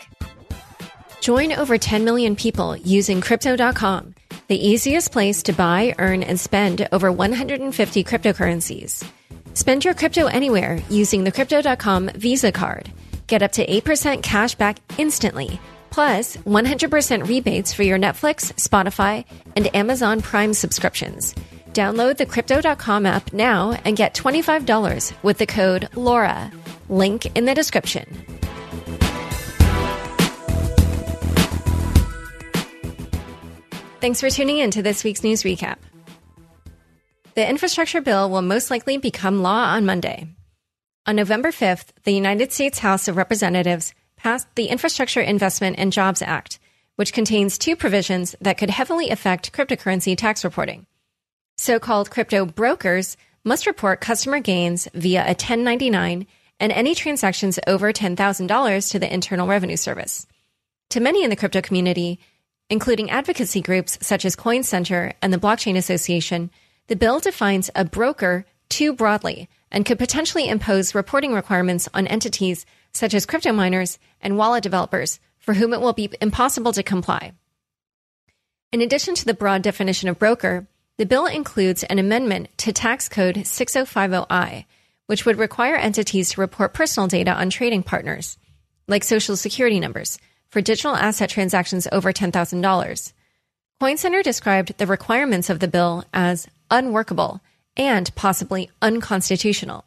Join 1.20 1.54
over 1.54 1.78
10 1.78 2.04
million 2.04 2.36
people 2.36 2.76
using 2.76 3.22
Crypto.com 3.22 4.16
the 4.52 4.68
easiest 4.68 5.14
place 5.14 5.44
to 5.44 5.54
buy, 5.54 5.96
earn, 5.98 6.24
and 6.24 6.38
spend 6.38 6.86
over 6.92 7.10
150 7.10 8.04
cryptocurrencies. 8.04 9.02
Spend 9.54 9.86
your 9.86 9.94
crypto 9.94 10.26
anywhere 10.26 10.78
using 10.90 11.24
the 11.24 11.32
Crypto.com 11.32 12.10
Visa 12.16 12.52
card. 12.52 12.92
Get 13.28 13.42
up 13.42 13.54
to 13.54 13.66
8% 13.66 14.22
cash 14.22 14.56
back 14.56 14.80
instantly, 14.98 15.58
plus 15.92 16.38
100% 16.38 17.28
rebates 17.28 17.74
for 17.74 17.84
your 17.84 18.00
Netflix, 18.00 18.52
Spotify, 18.54 19.26
and 19.56 19.76
Amazon 19.76 20.22
Prime 20.22 20.54
subscriptions. 20.56 21.36
Download 21.74 22.18
the 22.18 22.26
Crypto.com 22.26 23.06
app 23.06 23.32
now 23.34 23.80
and 23.86 23.96
get 23.96 24.16
$25 24.16 25.14
with 25.22 25.38
the 25.38 25.46
code 25.46 25.90
LAURA. 25.94 26.52
Link 26.90 27.38
in 27.38 27.46
the 27.46 27.54
description. 27.54 28.26
Thanks 34.02 34.20
for 34.20 34.32
tuning 34.32 34.58
in 34.58 34.72
to 34.72 34.82
this 34.82 35.04
week's 35.04 35.24
news 35.24 35.44
recap. 35.44 35.78
The 37.36 37.48
infrastructure 37.48 38.02
bill 38.02 38.30
will 38.30 38.42
most 38.42 38.72
likely 38.72 38.98
become 38.98 39.44
law 39.44 39.74
on 39.76 39.86
Monday. 39.86 40.28
On 41.06 41.16
November 41.16 41.52
5th, 41.52 41.90
the 42.04 42.12
United 42.12 42.52
States 42.52 42.80
House 42.80 43.08
of 43.08 43.16
Representatives 43.16 43.94
passed 44.22 44.48
the 44.56 44.68
Infrastructure 44.68 45.22
Investment 45.22 45.78
and 45.80 45.92
Jobs 45.92 46.22
Act, 46.22 46.60
which 46.96 47.14
contains 47.14 47.58
two 47.58 47.76
provisions 47.76 48.36
that 48.40 48.58
could 48.58 48.70
heavily 48.70 49.10
affect 49.10 49.52
cryptocurrency 49.52 50.16
tax 50.16 50.44
reporting. 50.44 50.86
So 51.58 51.80
called 51.80 52.12
crypto 52.12 52.46
brokers 52.46 53.18
must 53.44 53.66
report 53.66 54.00
customer 54.00 54.40
gains 54.40 54.88
via 54.94 55.24
a 55.24 55.34
1099 55.34 56.28
and 56.60 56.72
any 56.72 56.94
transactions 56.94 57.58
over 57.66 57.92
$10,000 57.92 58.92
to 58.92 59.00
the 59.00 59.12
Internal 59.12 59.48
Revenue 59.48 59.78
Service. 59.78 60.28
To 60.92 61.00
many 61.00 61.24
in 61.24 61.32
the 61.32 61.36
crypto 61.36 61.62
community, 61.62 62.20
including 62.70 63.10
advocacy 63.10 63.62
groups 63.62 63.98
such 64.02 64.24
as 64.24 64.36
Coin 64.36 64.62
Center 64.62 65.14
and 65.22 65.34
the 65.34 65.40
Blockchain 65.40 65.76
Association, 65.78 66.52
the 66.88 66.96
bill 66.96 67.20
defines 67.20 67.72
a 67.74 67.86
broker 67.86 68.46
too 68.70 68.94
broadly 68.94 69.50
and 69.72 69.86
could 69.86 69.98
potentially 69.98 70.48
impose 70.48 70.94
reporting 70.94 71.34
requirements 71.34 71.90
on 71.94 72.06
entities 72.06 72.66
such 72.94 73.14
as 73.14 73.26
crypto 73.26 73.52
miners 73.52 73.98
and 74.22 74.38
wallet 74.38 74.64
developers 74.64 75.20
for 75.40 75.54
whom 75.56 75.74
it 75.74 75.82
will 75.82 75.94
be 75.94 76.10
impossible 76.22 76.72
to 76.74 76.84
comply. 76.84 77.34
In 78.72 78.82
addition 78.82 79.16
to 79.16 79.26
the 79.26 79.34
broad 79.34 79.62
definition 79.62 80.08
of 80.08 80.20
broker, 80.20 80.68
the 80.98 81.06
bill 81.06 81.26
includes 81.26 81.84
an 81.84 82.00
amendment 82.00 82.50
to 82.60 82.72
tax 82.72 83.10
code 83.10 83.36
6050I, 83.36 84.66
which 85.08 85.26
would 85.26 85.38
require 85.38 85.76
entities 85.76 86.32
to 86.32 86.42
report 86.42 86.74
personal 86.74 87.08
data 87.08 87.34
on 87.34 87.50
trading 87.50 87.84
partners, 87.84 88.38
like 88.88 89.04
social 89.04 89.36
security 89.36 89.80
numbers, 89.80 90.20
for 90.50 90.62
digital 90.62 90.96
asset 90.96 91.30
transactions 91.30 91.88
over 91.92 92.14
$10,000. 92.14 93.14
CoinCenter 93.82 94.24
described 94.24 94.78
the 94.78 94.86
requirements 94.86 95.50
of 95.50 95.60
the 95.60 95.68
bill 95.68 96.06
as 96.14 96.48
unworkable 96.70 97.42
and 97.76 98.14
possibly 98.16 98.70
unconstitutional. 98.82 99.86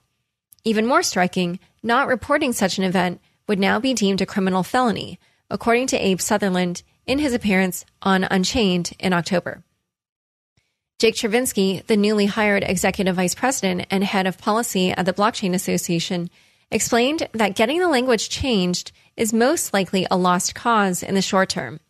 Even 0.64 0.86
more 0.86 1.02
striking, 1.02 1.60
not 1.82 2.08
reporting 2.08 2.52
such 2.52 2.76
an 2.78 2.84
event 2.84 3.20
would 3.48 3.58
now 3.58 3.78
be 3.78 3.94
deemed 3.94 4.20
a 4.20 4.26
criminal 4.26 4.62
felony, 4.62 5.18
according 5.50 5.86
to 5.88 5.98
Abe 5.98 6.20
Sutherland 6.20 6.82
in 7.06 7.18
his 7.18 7.34
appearance 7.34 7.84
on 8.02 8.24
Unchained 8.24 8.92
in 8.98 9.12
October. 9.12 9.62
Jake 10.98 11.16
Chervinsky, 11.16 11.84
the 11.86 11.96
newly 11.96 12.26
hired 12.26 12.62
executive 12.62 13.16
vice 13.16 13.34
president 13.34 13.86
and 13.90 14.04
head 14.04 14.26
of 14.26 14.38
policy 14.38 14.90
at 14.90 15.04
the 15.04 15.12
Blockchain 15.12 15.52
Association, 15.52 16.30
explained 16.70 17.28
that 17.32 17.56
getting 17.56 17.80
the 17.80 17.88
language 17.88 18.28
changed 18.28 18.92
is 19.16 19.32
most 19.32 19.74
likely 19.74 20.06
a 20.10 20.16
lost 20.16 20.54
cause 20.54 21.02
in 21.02 21.14
the 21.14 21.22
short 21.22 21.48
term. 21.48 21.80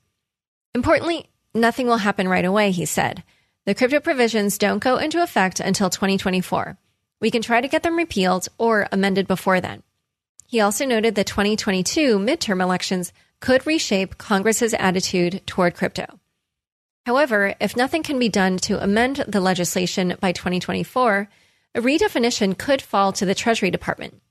Importantly, 0.74 1.28
nothing 1.54 1.86
will 1.86 1.98
happen 1.98 2.28
right 2.28 2.44
away, 2.44 2.70
he 2.70 2.86
said. 2.86 3.22
The 3.66 3.74
crypto 3.74 4.00
provisions 4.00 4.58
don't 4.58 4.82
go 4.82 4.96
into 4.96 5.22
effect 5.22 5.60
until 5.60 5.90
2024. 5.90 6.76
We 7.20 7.30
can 7.30 7.40
try 7.40 7.60
to 7.60 7.68
get 7.68 7.82
them 7.82 7.96
repealed 7.96 8.48
or 8.58 8.88
amended 8.90 9.26
before 9.26 9.60
then. 9.60 9.82
He 10.46 10.61
also 10.61 10.87
noted 10.87 11.14
the 11.14 11.24
2022 11.24 12.18
midterm 12.18 12.62
elections 12.62 13.12
could 13.40 13.66
reshape 13.66 14.18
Congress's 14.18 14.74
attitude 14.74 15.42
toward 15.46 15.74
crypto. 15.74 16.07
However, 17.07 17.54
if 17.61 17.76
nothing 17.76 18.02
can 18.02 18.18
be 18.18 18.28
done 18.28 18.57
to 18.59 18.83
amend 18.83 19.24
the 19.28 19.40
legislation 19.40 20.16
by 20.20 20.33
2024, 20.33 21.28
a 21.74 21.80
redefinition 21.80 22.57
could 22.57 22.80
fall 22.80 23.12
to 23.12 23.26
the 23.26 23.35
Treasury 23.35 23.70
Department. 23.70 24.22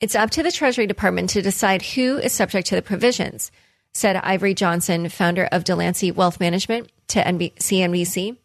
It's 0.00 0.16
up 0.16 0.30
to 0.30 0.42
the 0.42 0.52
Treasury 0.52 0.86
Department 0.86 1.30
to 1.30 1.42
decide 1.42 1.80
who 1.80 2.18
is 2.18 2.32
subject 2.32 2.66
to 2.68 2.74
the 2.74 2.82
provisions, 2.82 3.52
said 3.94 4.16
Ivory 4.16 4.52
Johnson, 4.52 5.08
founder 5.08 5.48
of 5.52 5.64
Delancey 5.64 6.10
Wealth 6.10 6.40
Management, 6.40 6.90
to 7.08 7.22
CNBC. 7.22 8.36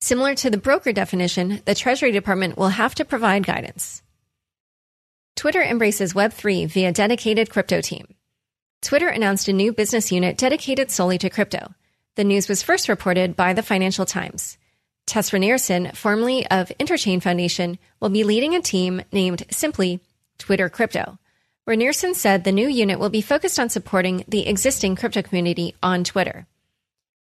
Similar 0.00 0.34
to 0.36 0.50
the 0.50 0.56
broker 0.56 0.92
definition, 0.92 1.60
the 1.66 1.74
Treasury 1.74 2.10
Department 2.10 2.56
will 2.56 2.70
have 2.70 2.94
to 2.96 3.04
provide 3.04 3.46
guidance. 3.46 4.02
Twitter 5.40 5.62
embraces 5.62 6.12
Web3 6.12 6.68
via 6.68 6.92
dedicated 6.92 7.48
crypto 7.48 7.80
team. 7.80 8.06
Twitter 8.82 9.08
announced 9.08 9.48
a 9.48 9.54
new 9.54 9.72
business 9.72 10.12
unit 10.12 10.36
dedicated 10.36 10.90
solely 10.90 11.16
to 11.16 11.30
crypto. 11.30 11.72
The 12.16 12.24
news 12.24 12.46
was 12.46 12.62
first 12.62 12.90
reported 12.90 13.36
by 13.36 13.54
the 13.54 13.62
Financial 13.62 14.04
Times. 14.04 14.58
Tess 15.06 15.30
Rinearson, 15.30 15.96
formerly 15.96 16.46
of 16.50 16.70
Interchain 16.78 17.22
Foundation, 17.22 17.78
will 18.00 18.10
be 18.10 18.22
leading 18.22 18.54
a 18.54 18.60
team 18.60 19.00
named 19.12 19.46
simply 19.50 20.00
Twitter 20.36 20.68
Crypto. 20.68 21.18
Rinearson 21.66 22.14
said 22.14 22.44
the 22.44 22.52
new 22.52 22.68
unit 22.68 22.98
will 22.98 23.08
be 23.08 23.22
focused 23.22 23.58
on 23.58 23.70
supporting 23.70 24.24
the 24.28 24.46
existing 24.46 24.94
crypto 24.94 25.22
community 25.22 25.74
on 25.82 26.04
Twitter. 26.04 26.46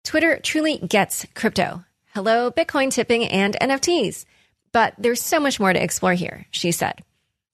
Twitter 0.02 0.40
truly 0.42 0.78
gets 0.78 1.26
crypto. 1.34 1.84
Hello, 2.14 2.50
Bitcoin 2.50 2.90
tipping 2.90 3.26
and 3.26 3.54
NFTs. 3.60 4.24
But 4.72 4.94
there's 4.96 5.20
so 5.20 5.38
much 5.38 5.60
more 5.60 5.74
to 5.74 5.82
explore 5.82 6.14
here, 6.14 6.46
she 6.50 6.72
said. 6.72 7.02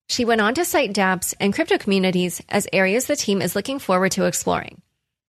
She 0.09 0.25
went 0.25 0.41
on 0.41 0.55
to 0.55 0.65
cite 0.65 0.93
dApps 0.93 1.35
and 1.41 1.55
crypto 1.55 1.79
communities 1.79 2.43
as 2.49 2.69
areas 2.73 3.07
the 3.07 3.17
team 3.17 3.41
is 3.41 3.57
looking 3.57 3.79
forward 3.79 4.13
to 4.13 4.27
exploring. 4.27 4.83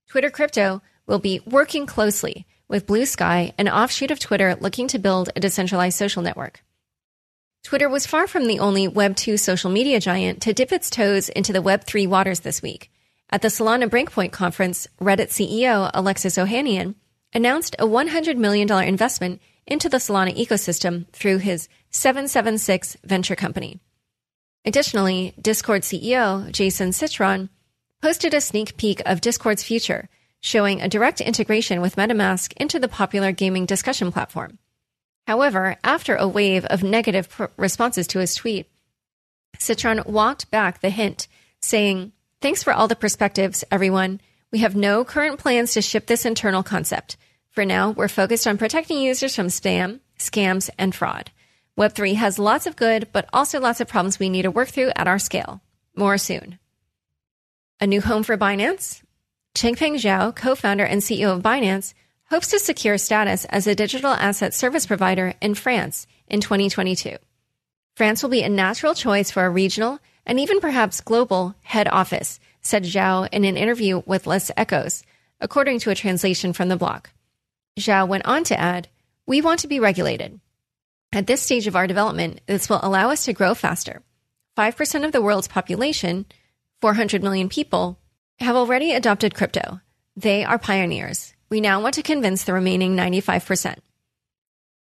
Twitter 0.07 0.29
Crypto 0.29 0.81
will 1.07 1.19
be 1.19 1.41
working 1.45 1.85
closely 1.85 2.45
with 2.67 2.87
Blue 2.87 3.05
Sky, 3.05 3.53
an 3.57 3.69
offshoot 3.69 4.11
of 4.11 4.19
Twitter 4.19 4.55
looking 4.59 4.87
to 4.89 4.99
build 4.99 5.29
a 5.35 5.39
decentralized 5.39 5.97
social 5.97 6.21
network. 6.21 6.63
Twitter 7.63 7.89
was 7.89 8.05
far 8.05 8.27
from 8.27 8.47
the 8.47 8.59
only 8.59 8.87
Web2 8.87 9.39
social 9.39 9.71
media 9.71 9.99
giant 9.99 10.41
to 10.43 10.53
dip 10.53 10.71
its 10.71 10.89
toes 10.89 11.29
into 11.29 11.51
the 11.51 11.63
Web3 11.63 12.07
waters 12.07 12.41
this 12.41 12.61
week. 12.61 12.91
At 13.29 13.41
the 13.41 13.47
Solana 13.47 13.89
Breakpoint 13.89 14.31
conference, 14.31 14.87
Reddit 15.01 15.29
CEO 15.29 15.89
Alexis 15.93 16.37
Ohanian 16.37 16.95
announced 17.33 17.75
a 17.79 17.87
$100 17.87 18.37
million 18.37 18.71
investment 18.83 19.41
into 19.65 19.89
the 19.89 19.97
Solana 19.97 20.35
ecosystem 20.37 21.07
through 21.11 21.39
his 21.39 21.67
776 21.89 22.97
venture 23.03 23.35
company. 23.35 23.79
Additionally, 24.65 25.33
Discord 25.39 25.83
CEO 25.83 26.51
Jason 26.51 26.91
Citron 26.91 27.49
posted 28.01 28.33
a 28.33 28.41
sneak 28.41 28.77
peek 28.77 29.01
of 29.05 29.21
Discord's 29.21 29.63
future, 29.63 30.09
showing 30.39 30.81
a 30.81 30.89
direct 30.89 31.21
integration 31.21 31.81
with 31.81 31.95
MetaMask 31.95 32.53
into 32.57 32.79
the 32.79 32.87
popular 32.87 33.31
gaming 33.31 33.65
discussion 33.65 34.11
platform. 34.11 34.57
However, 35.27 35.75
after 35.83 36.15
a 36.15 36.27
wave 36.27 36.65
of 36.65 36.83
negative 36.83 37.29
pr- 37.29 37.45
responses 37.57 38.07
to 38.07 38.19
his 38.19 38.35
tweet, 38.35 38.67
Citron 39.59 40.01
walked 40.05 40.49
back 40.51 40.81
the 40.81 40.89
hint, 40.89 41.27
saying, 41.61 42.11
Thanks 42.41 42.63
for 42.63 42.73
all 42.73 42.87
the 42.87 42.95
perspectives, 42.95 43.63
everyone. 43.71 44.19
We 44.51 44.59
have 44.59 44.75
no 44.75 45.03
current 45.03 45.39
plans 45.39 45.73
to 45.73 45.81
ship 45.81 46.05
this 46.07 46.25
internal 46.25 46.63
concept. 46.63 47.17
For 47.51 47.65
now, 47.65 47.91
we're 47.91 48.07
focused 48.07 48.47
on 48.47 48.57
protecting 48.57 48.99
users 48.99 49.35
from 49.35 49.47
spam, 49.47 49.99
scams, 50.19 50.69
and 50.77 50.93
fraud. 50.93 51.31
Web3 51.77 52.15
has 52.15 52.39
lots 52.39 52.67
of 52.67 52.77
good, 52.77 53.09
but 53.11 53.27
also 53.33 53.59
lots 53.59 53.81
of 53.81 53.87
problems 53.89 54.17
we 54.17 54.29
need 54.29 54.43
to 54.43 54.51
work 54.51 54.69
through 54.69 54.91
at 54.95 55.07
our 55.07 55.19
scale. 55.19 55.61
More 55.93 56.17
soon. 56.17 56.57
A 57.81 57.87
new 57.87 57.99
home 57.99 58.23
for 58.23 58.37
Binance? 58.37 59.01
Changpeng 59.55 59.95
Zhao, 59.95 60.33
co 60.33 60.55
founder 60.55 60.85
and 60.85 61.01
CEO 61.01 61.35
of 61.35 61.43
Binance, 61.43 61.93
hopes 62.29 62.47
to 62.49 62.59
secure 62.59 62.97
status 62.97 63.43
as 63.45 63.67
a 63.67 63.75
digital 63.75 64.11
asset 64.11 64.53
service 64.53 64.85
provider 64.85 65.33
in 65.41 65.53
France 65.53 66.07
in 66.27 66.39
2022. 66.39 67.17
France 67.95 68.23
will 68.23 68.29
be 68.29 68.43
a 68.43 68.49
natural 68.49 68.93
choice 68.93 69.29
for 69.29 69.45
a 69.45 69.49
regional 69.49 69.99
and 70.25 70.39
even 70.39 70.61
perhaps 70.61 71.01
global 71.01 71.55
head 71.61 71.89
office, 71.89 72.39
said 72.61 72.83
Zhao 72.83 73.27
in 73.33 73.43
an 73.43 73.57
interview 73.57 74.01
with 74.05 74.27
Les 74.27 74.49
Echos, 74.51 75.03
according 75.41 75.79
to 75.79 75.91
a 75.91 75.95
translation 75.95 76.53
from 76.53 76.69
the 76.69 76.77
blog. 76.77 77.07
Zhao 77.77 78.07
went 78.07 78.25
on 78.25 78.45
to 78.45 78.59
add, 78.59 78.87
We 79.25 79.41
want 79.41 79.59
to 79.59 79.67
be 79.67 79.79
regulated. 79.79 80.39
At 81.15 81.27
this 81.27 81.41
stage 81.41 81.65
of 81.65 81.77
our 81.77 81.87
development, 81.87 82.41
this 82.45 82.67
will 82.67 82.81
allow 82.83 83.09
us 83.09 83.23
to 83.23 83.31
grow 83.31 83.53
faster. 83.53 84.01
5% 84.57 85.05
of 85.05 85.13
the 85.13 85.21
world's 85.21 85.47
population, 85.47 86.25
400 86.81 87.23
million 87.23 87.47
people, 87.47 87.97
have 88.39 88.57
already 88.57 88.91
adopted 88.91 89.33
crypto. 89.33 89.79
They 90.17 90.43
are 90.43 90.59
pioneers. 90.59 91.33
We 91.49 91.61
now 91.61 91.81
want 91.81 91.95
to 91.95 92.03
convince 92.03 92.43
the 92.43 92.51
remaining 92.51 92.97
95%. 92.97 93.77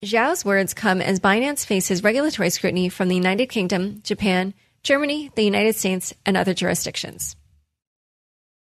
Zhao's 0.04 0.44
words 0.44 0.74
come 0.74 1.00
as 1.00 1.20
Binance 1.20 1.64
faces 1.64 2.02
regulatory 2.02 2.50
scrutiny 2.50 2.88
from 2.88 3.06
the 3.06 3.14
United 3.14 3.46
Kingdom, 3.46 4.00
Japan, 4.02 4.54
Germany, 4.82 5.30
the 5.36 5.44
United 5.44 5.76
States, 5.76 6.14
and 6.26 6.36
other 6.36 6.52
jurisdictions. 6.52 7.36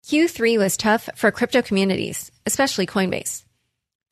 Q3 0.07 0.57
was 0.57 0.79
tough 0.79 1.11
for 1.15 1.31
crypto 1.31 1.61
communities, 1.61 2.33
especially 2.47 2.87
Coinbase. 2.87 3.45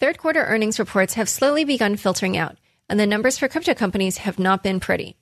Third 0.01 0.19
quarter 0.19 0.45
earnings 0.45 0.79
reports 0.79 1.15
have 1.15 1.31
slowly 1.31 1.65
begun 1.65 1.97
filtering 1.97 2.37
out, 2.37 2.59
and 2.89 2.99
the 2.99 3.07
numbers 3.07 3.39
for 3.39 3.49
crypto 3.49 3.75
companies 3.75 4.19
have 4.19 4.39
not 4.39 4.63
been 4.63 4.81
pretty. 4.81 5.17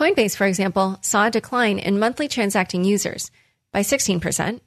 Coinbase, 0.00 0.36
for 0.36 0.46
example, 0.46 0.98
saw 1.02 1.26
a 1.26 1.30
decline 1.30 1.78
in 1.78 1.98
monthly 1.98 2.28
transacting 2.28 2.84
users 2.84 3.30
by 3.72 3.80
16%, 3.80 4.60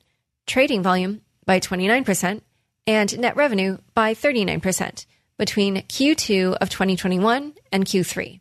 trading 0.46 0.84
volume 0.84 1.22
by 1.46 1.60
29%, 1.60 2.42
and 2.86 3.18
net 3.18 3.36
revenue 3.36 3.78
by 3.94 4.14
39% 4.14 5.06
between 5.38 5.78
Q2 5.78 6.56
of 6.56 6.70
2021 6.70 7.54
and 7.72 7.86
Q3. 7.86 8.40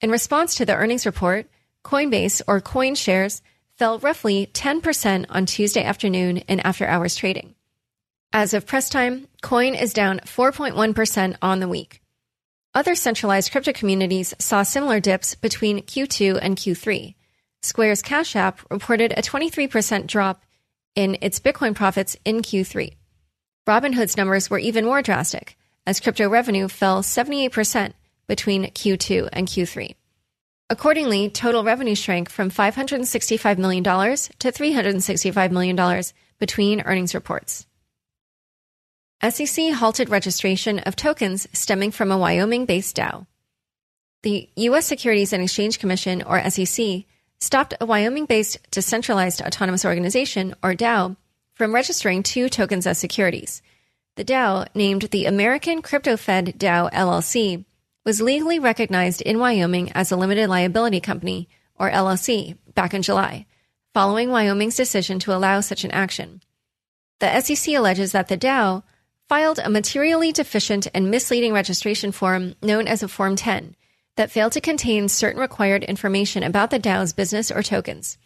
In 0.00 0.10
response 0.10 0.54
to 0.56 0.64
the 0.64 0.74
earnings 0.74 1.06
report, 1.06 1.46
Coinbase 1.84 2.42
or 2.46 2.60
Coin 2.60 2.94
shares 2.94 3.42
fell 3.76 3.98
roughly 3.98 4.46
10% 4.52 5.26
on 5.28 5.46
Tuesday 5.46 5.82
afternoon 5.82 6.38
in 6.38 6.60
after 6.60 6.86
hours 6.86 7.16
trading. 7.16 7.54
As 8.32 8.54
of 8.54 8.66
press 8.66 8.88
time, 8.88 9.28
Coin 9.42 9.74
is 9.74 9.92
down 9.92 10.20
4.1% 10.20 11.36
on 11.42 11.60
the 11.60 11.68
week. 11.68 12.01
Other 12.74 12.94
centralized 12.94 13.52
crypto 13.52 13.72
communities 13.74 14.32
saw 14.38 14.62
similar 14.62 14.98
dips 14.98 15.34
between 15.34 15.82
Q2 15.82 16.38
and 16.40 16.56
Q3. 16.56 17.14
Square's 17.60 18.00
Cash 18.00 18.34
App 18.34 18.60
reported 18.70 19.12
a 19.12 19.20
23% 19.20 20.06
drop 20.06 20.42
in 20.94 21.18
its 21.20 21.38
Bitcoin 21.38 21.74
profits 21.74 22.16
in 22.24 22.40
Q3. 22.40 22.94
Robinhood's 23.68 24.16
numbers 24.16 24.48
were 24.48 24.58
even 24.58 24.86
more 24.86 25.02
drastic, 25.02 25.58
as 25.86 26.00
crypto 26.00 26.30
revenue 26.30 26.66
fell 26.66 27.02
78% 27.02 27.92
between 28.26 28.64
Q2 28.64 29.28
and 29.34 29.46
Q3. 29.46 29.94
Accordingly, 30.70 31.28
total 31.28 31.64
revenue 31.64 31.94
shrank 31.94 32.30
from 32.30 32.50
$565 32.50 33.58
million 33.58 33.84
to 33.84 34.50
$365 34.50 35.50
million 35.50 36.04
between 36.38 36.80
earnings 36.80 37.14
reports. 37.14 37.66
SEC 39.28 39.72
halted 39.72 40.08
registration 40.08 40.80
of 40.80 40.96
tokens 40.96 41.46
stemming 41.52 41.92
from 41.92 42.10
a 42.10 42.18
Wyoming 42.18 42.66
based 42.66 42.96
DAO. 42.96 43.26
The 44.22 44.48
U.S. 44.56 44.86
Securities 44.86 45.32
and 45.32 45.42
Exchange 45.42 45.78
Commission, 45.78 46.22
or 46.22 46.50
SEC, 46.50 47.04
stopped 47.38 47.74
a 47.80 47.86
Wyoming 47.86 48.26
based 48.26 48.58
Decentralized 48.70 49.40
Autonomous 49.40 49.84
Organization, 49.84 50.54
or 50.62 50.74
DAO, 50.74 51.16
from 51.54 51.74
registering 51.74 52.22
two 52.22 52.48
tokens 52.48 52.86
as 52.86 52.98
securities. 52.98 53.62
The 54.16 54.24
DAO, 54.24 54.66
named 54.74 55.02
the 55.02 55.26
American 55.26 55.82
Crypto 55.82 56.16
Fed 56.16 56.58
DAO 56.58 56.90
LLC, 56.92 57.64
was 58.04 58.20
legally 58.20 58.58
recognized 58.58 59.22
in 59.22 59.38
Wyoming 59.38 59.92
as 59.92 60.10
a 60.10 60.16
limited 60.16 60.48
liability 60.48 61.00
company, 61.00 61.48
or 61.76 61.90
LLC, 61.90 62.56
back 62.74 62.92
in 62.92 63.02
July, 63.02 63.46
following 63.94 64.30
Wyoming's 64.30 64.76
decision 64.76 65.18
to 65.20 65.32
allow 65.32 65.60
such 65.60 65.84
an 65.84 65.92
action. 65.92 66.42
The 67.20 67.40
SEC 67.40 67.74
alleges 67.74 68.12
that 68.12 68.26
the 68.26 68.36
DAO 68.36 68.82
filed 69.32 69.58
a 69.58 69.70
materially 69.70 70.30
deficient 70.30 70.86
and 70.92 71.10
misleading 71.10 71.54
registration 71.54 72.12
form 72.12 72.54
known 72.62 72.86
as 72.86 73.02
a 73.02 73.08
Form 73.08 73.34
10 73.34 73.74
that 74.16 74.30
failed 74.30 74.52
to 74.52 74.60
contain 74.60 75.08
certain 75.08 75.40
required 75.40 75.82
information 75.82 76.42
about 76.42 76.68
the 76.68 76.78
DAO's 76.78 77.14
business 77.14 77.50
or 77.50 77.62
tokens. 77.62 78.18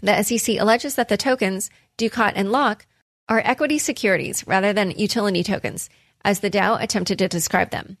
The 0.00 0.22
SEC 0.22 0.60
alleges 0.60 0.94
that 0.94 1.08
the 1.08 1.16
tokens, 1.16 1.70
Ducat 1.96 2.34
and 2.36 2.52
Lock, 2.52 2.86
are 3.28 3.42
equity 3.44 3.78
securities 3.78 4.46
rather 4.46 4.72
than 4.72 4.92
utility 4.92 5.42
tokens, 5.42 5.90
as 6.24 6.38
the 6.38 6.50
DAO 6.50 6.80
attempted 6.80 7.18
to 7.18 7.26
describe 7.26 7.70
them. 7.70 7.96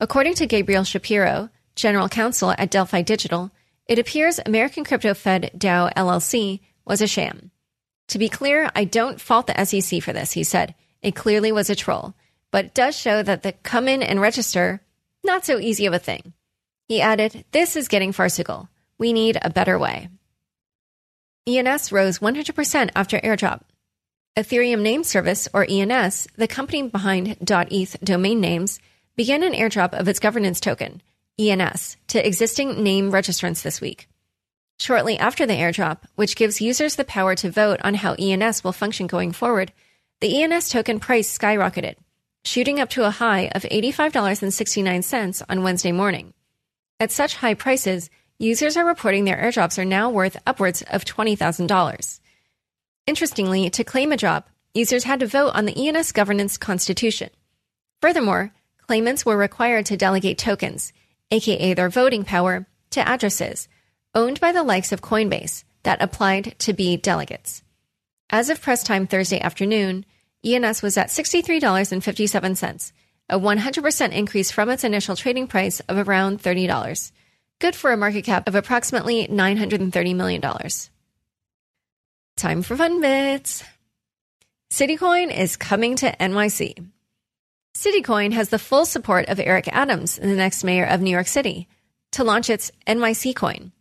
According 0.00 0.36
to 0.36 0.46
Gabriel 0.46 0.84
Shapiro, 0.84 1.50
general 1.76 2.08
counsel 2.08 2.54
at 2.56 2.70
Delphi 2.70 3.02
Digital, 3.02 3.50
it 3.86 3.98
appears 3.98 4.40
American 4.46 4.84
Crypto 4.84 5.12
Fed 5.12 5.50
DAO 5.54 5.92
LLC 5.92 6.60
was 6.86 7.02
a 7.02 7.06
sham. 7.06 7.50
To 8.08 8.18
be 8.18 8.30
clear, 8.30 8.70
I 8.74 8.84
don't 8.84 9.20
fault 9.20 9.48
the 9.48 9.64
SEC 9.66 10.02
for 10.02 10.14
this, 10.14 10.32
he 10.32 10.44
said. 10.44 10.74
It 11.02 11.16
clearly 11.16 11.52
was 11.52 11.68
a 11.68 11.74
troll, 11.74 12.14
but 12.50 12.66
it 12.66 12.74
does 12.74 12.96
show 12.96 13.22
that 13.22 13.42
the 13.42 13.52
come 13.52 13.88
in 13.88 14.02
and 14.02 14.20
register, 14.20 14.80
not 15.24 15.44
so 15.44 15.58
easy 15.58 15.86
of 15.86 15.92
a 15.92 15.98
thing. 15.98 16.32
He 16.88 17.00
added, 17.00 17.44
This 17.52 17.76
is 17.76 17.88
getting 17.88 18.12
farcical. 18.12 18.68
We 18.98 19.12
need 19.12 19.38
a 19.42 19.50
better 19.50 19.78
way. 19.78 20.08
ENS 21.46 21.90
rose 21.90 22.20
100% 22.20 22.90
after 22.94 23.18
airdrop. 23.18 23.62
Ethereum 24.36 24.80
Name 24.80 25.02
Service, 25.02 25.48
or 25.52 25.66
ENS, 25.68 26.28
the 26.36 26.46
company 26.46 26.88
behind 26.88 27.36
.eth 27.50 27.96
domain 28.02 28.40
names, 28.40 28.78
began 29.16 29.42
an 29.42 29.52
airdrop 29.52 29.92
of 29.92 30.08
its 30.08 30.20
governance 30.20 30.60
token, 30.60 31.02
ENS, 31.38 31.96
to 32.06 32.26
existing 32.26 32.82
name 32.82 33.10
registrants 33.10 33.62
this 33.62 33.80
week. 33.80 34.08
Shortly 34.78 35.18
after 35.18 35.46
the 35.46 35.54
airdrop, 35.54 35.98
which 36.14 36.36
gives 36.36 36.60
users 36.60 36.96
the 36.96 37.04
power 37.04 37.34
to 37.36 37.50
vote 37.50 37.80
on 37.84 37.94
how 37.94 38.14
ENS 38.14 38.64
will 38.64 38.72
function 38.72 39.06
going 39.06 39.32
forward, 39.32 39.72
the 40.22 40.40
ENS 40.40 40.68
token 40.68 41.00
price 41.00 41.36
skyrocketed, 41.36 41.96
shooting 42.44 42.78
up 42.78 42.88
to 42.90 43.04
a 43.04 43.10
high 43.10 43.50
of 43.56 43.64
$85.69 43.64 45.42
on 45.48 45.64
Wednesday 45.64 45.90
morning. 45.90 46.32
At 47.00 47.10
such 47.10 47.34
high 47.34 47.54
prices, 47.54 48.08
users 48.38 48.76
are 48.76 48.86
reporting 48.86 49.24
their 49.24 49.36
airdrops 49.36 49.78
are 49.78 49.84
now 49.84 50.10
worth 50.10 50.40
upwards 50.46 50.82
of 50.82 51.04
$20,000. 51.04 52.20
Interestingly, 53.08 53.68
to 53.70 53.82
claim 53.82 54.12
a 54.12 54.16
drop, 54.16 54.48
users 54.74 55.02
had 55.02 55.18
to 55.18 55.26
vote 55.26 55.56
on 55.56 55.64
the 55.64 55.88
ENS 55.88 56.12
governance 56.12 56.56
constitution. 56.56 57.30
Furthermore, 58.00 58.52
claimants 58.78 59.26
were 59.26 59.36
required 59.36 59.86
to 59.86 59.96
delegate 59.96 60.38
tokens, 60.38 60.92
aka 61.32 61.74
their 61.74 61.88
voting 61.88 62.24
power, 62.24 62.68
to 62.90 63.08
addresses 63.08 63.66
owned 64.14 64.38
by 64.38 64.52
the 64.52 64.62
likes 64.62 64.92
of 64.92 65.02
Coinbase 65.02 65.64
that 65.82 66.00
applied 66.00 66.54
to 66.60 66.72
be 66.72 66.96
delegates. 66.96 67.64
As 68.30 68.50
of 68.50 68.62
press 68.62 68.84
time 68.84 69.08
Thursday 69.08 69.40
afternoon, 69.40 70.06
ENS 70.44 70.82
was 70.82 70.96
at 70.96 71.08
$63.57, 71.08 72.92
a 73.28 73.38
100% 73.38 74.12
increase 74.12 74.50
from 74.50 74.70
its 74.70 74.84
initial 74.84 75.16
trading 75.16 75.46
price 75.46 75.80
of 75.80 76.08
around 76.08 76.42
$30, 76.42 77.12
good 77.60 77.76
for 77.76 77.92
a 77.92 77.96
market 77.96 78.22
cap 78.24 78.48
of 78.48 78.54
approximately 78.54 79.28
$930 79.28 80.14
million. 80.16 80.42
Time 82.36 82.62
for 82.62 82.76
fun 82.76 83.00
bits. 83.00 83.62
CityCoin 84.70 85.36
is 85.36 85.56
coming 85.56 85.96
to 85.96 86.16
NYC. 86.16 86.86
CityCoin 87.76 88.32
has 88.32 88.48
the 88.48 88.58
full 88.58 88.84
support 88.84 89.28
of 89.28 89.38
Eric 89.38 89.68
Adams, 89.68 90.16
the 90.16 90.26
next 90.26 90.64
mayor 90.64 90.84
of 90.84 91.00
New 91.00 91.10
York 91.10 91.26
City, 91.26 91.68
to 92.12 92.24
launch 92.24 92.50
its 92.50 92.72
NYC 92.86 93.34
coin. 93.36 93.72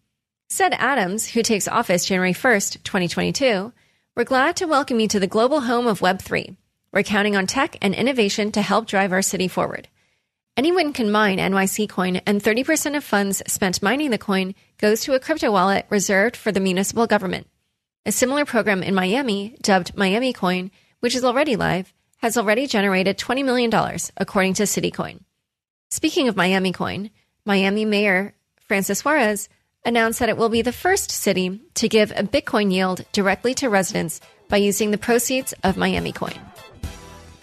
Said 0.49 0.73
Adams, 0.73 1.27
who 1.27 1.43
takes 1.43 1.67
office 1.67 2.05
January 2.05 2.33
1st, 2.33 2.83
2022, 2.83 3.71
we're 4.13 4.25
glad 4.25 4.57
to 4.57 4.65
welcome 4.65 4.99
you 4.99 5.07
to 5.07 5.21
the 5.21 5.27
global 5.27 5.61
home 5.61 5.87
of 5.87 6.01
Web3. 6.01 6.57
We're 6.91 7.01
counting 7.01 7.37
on 7.37 7.47
tech 7.47 7.77
and 7.81 7.95
innovation 7.95 8.51
to 8.51 8.61
help 8.61 8.85
drive 8.85 9.13
our 9.13 9.21
city 9.21 9.47
forward. 9.47 9.87
Anyone 10.57 10.91
can 10.91 11.09
mine 11.09 11.37
NYC 11.37 11.87
coin, 11.87 12.17
and 12.17 12.43
30% 12.43 12.97
of 12.97 13.05
funds 13.05 13.41
spent 13.47 13.81
mining 13.81 14.11
the 14.11 14.17
coin 14.17 14.53
goes 14.77 14.99
to 15.03 15.13
a 15.13 15.19
crypto 15.19 15.49
wallet 15.49 15.85
reserved 15.89 16.35
for 16.35 16.51
the 16.51 16.59
municipal 16.59 17.07
government. 17.07 17.47
A 18.05 18.11
similar 18.11 18.43
program 18.43 18.83
in 18.83 18.93
Miami, 18.93 19.55
dubbed 19.61 19.95
Miami 19.95 20.33
Coin, 20.33 20.71
which 20.99 21.15
is 21.15 21.23
already 21.23 21.55
live, 21.55 21.93
has 22.17 22.37
already 22.37 22.67
generated 22.67 23.17
$20 23.17 23.45
million, 23.45 23.71
according 24.17 24.55
to 24.55 24.63
Citycoin. 24.63 25.21
Speaking 25.89 26.27
of 26.27 26.35
Miami 26.35 26.73
Coin, 26.73 27.11
Miami 27.45 27.85
Mayor 27.85 28.33
Francis 28.59 28.99
Suarez 28.99 29.47
announced 29.85 30.19
that 30.19 30.29
it 30.29 30.37
will 30.37 30.49
be 30.49 30.61
the 30.61 30.71
first 30.71 31.11
city 31.11 31.61
to 31.75 31.89
give 31.89 32.11
a 32.11 32.23
Bitcoin 32.23 32.71
yield 32.71 33.05
directly 33.11 33.53
to 33.55 33.69
residents 33.69 34.21
by 34.49 34.57
using 34.57 34.91
the 34.91 34.97
proceeds 34.97 35.53
of 35.63 35.77
Miami 35.77 36.11
Coin. 36.11 36.33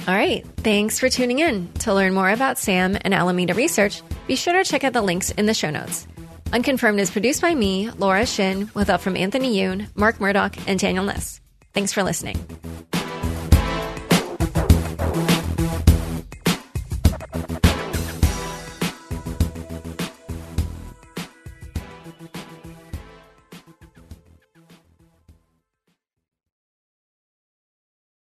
All 0.07 0.15
right, 0.15 0.47
thanks 0.59 0.99
for 0.99 1.09
tuning 1.09 1.39
in. 1.39 1.71
To 1.81 1.93
learn 1.93 2.15
more 2.15 2.31
about 2.31 2.59
Sam 2.59 2.97
and 3.01 3.13
Alameda 3.13 3.55
Research, 3.55 4.03
be 4.27 4.37
sure 4.37 4.55
to 4.55 4.65
check 4.65 4.85
out 4.85 4.93
the 4.95 5.03
links 5.03 5.31
in 5.33 5.47
the 5.47 5.55
show 5.55 5.71
notes. 5.71 6.07
Unconfirmed 6.53 6.99
is 6.99 7.11
produced 7.11 7.43
by 7.43 7.55
me, 7.55 7.91
Laura 7.91 8.25
Shin, 8.25 8.71
with 8.73 8.89
help 8.89 9.03
from 9.03 9.17
Anthony 9.17 9.55
Yoon, 9.57 9.89
Mark 9.95 10.19
Murdock, 10.19 10.57
and 10.67 10.79
Daniel 10.79 11.05
Nuss. 11.05 11.41
Thanks 11.75 11.93
for 11.93 12.03
listening. 12.03 12.37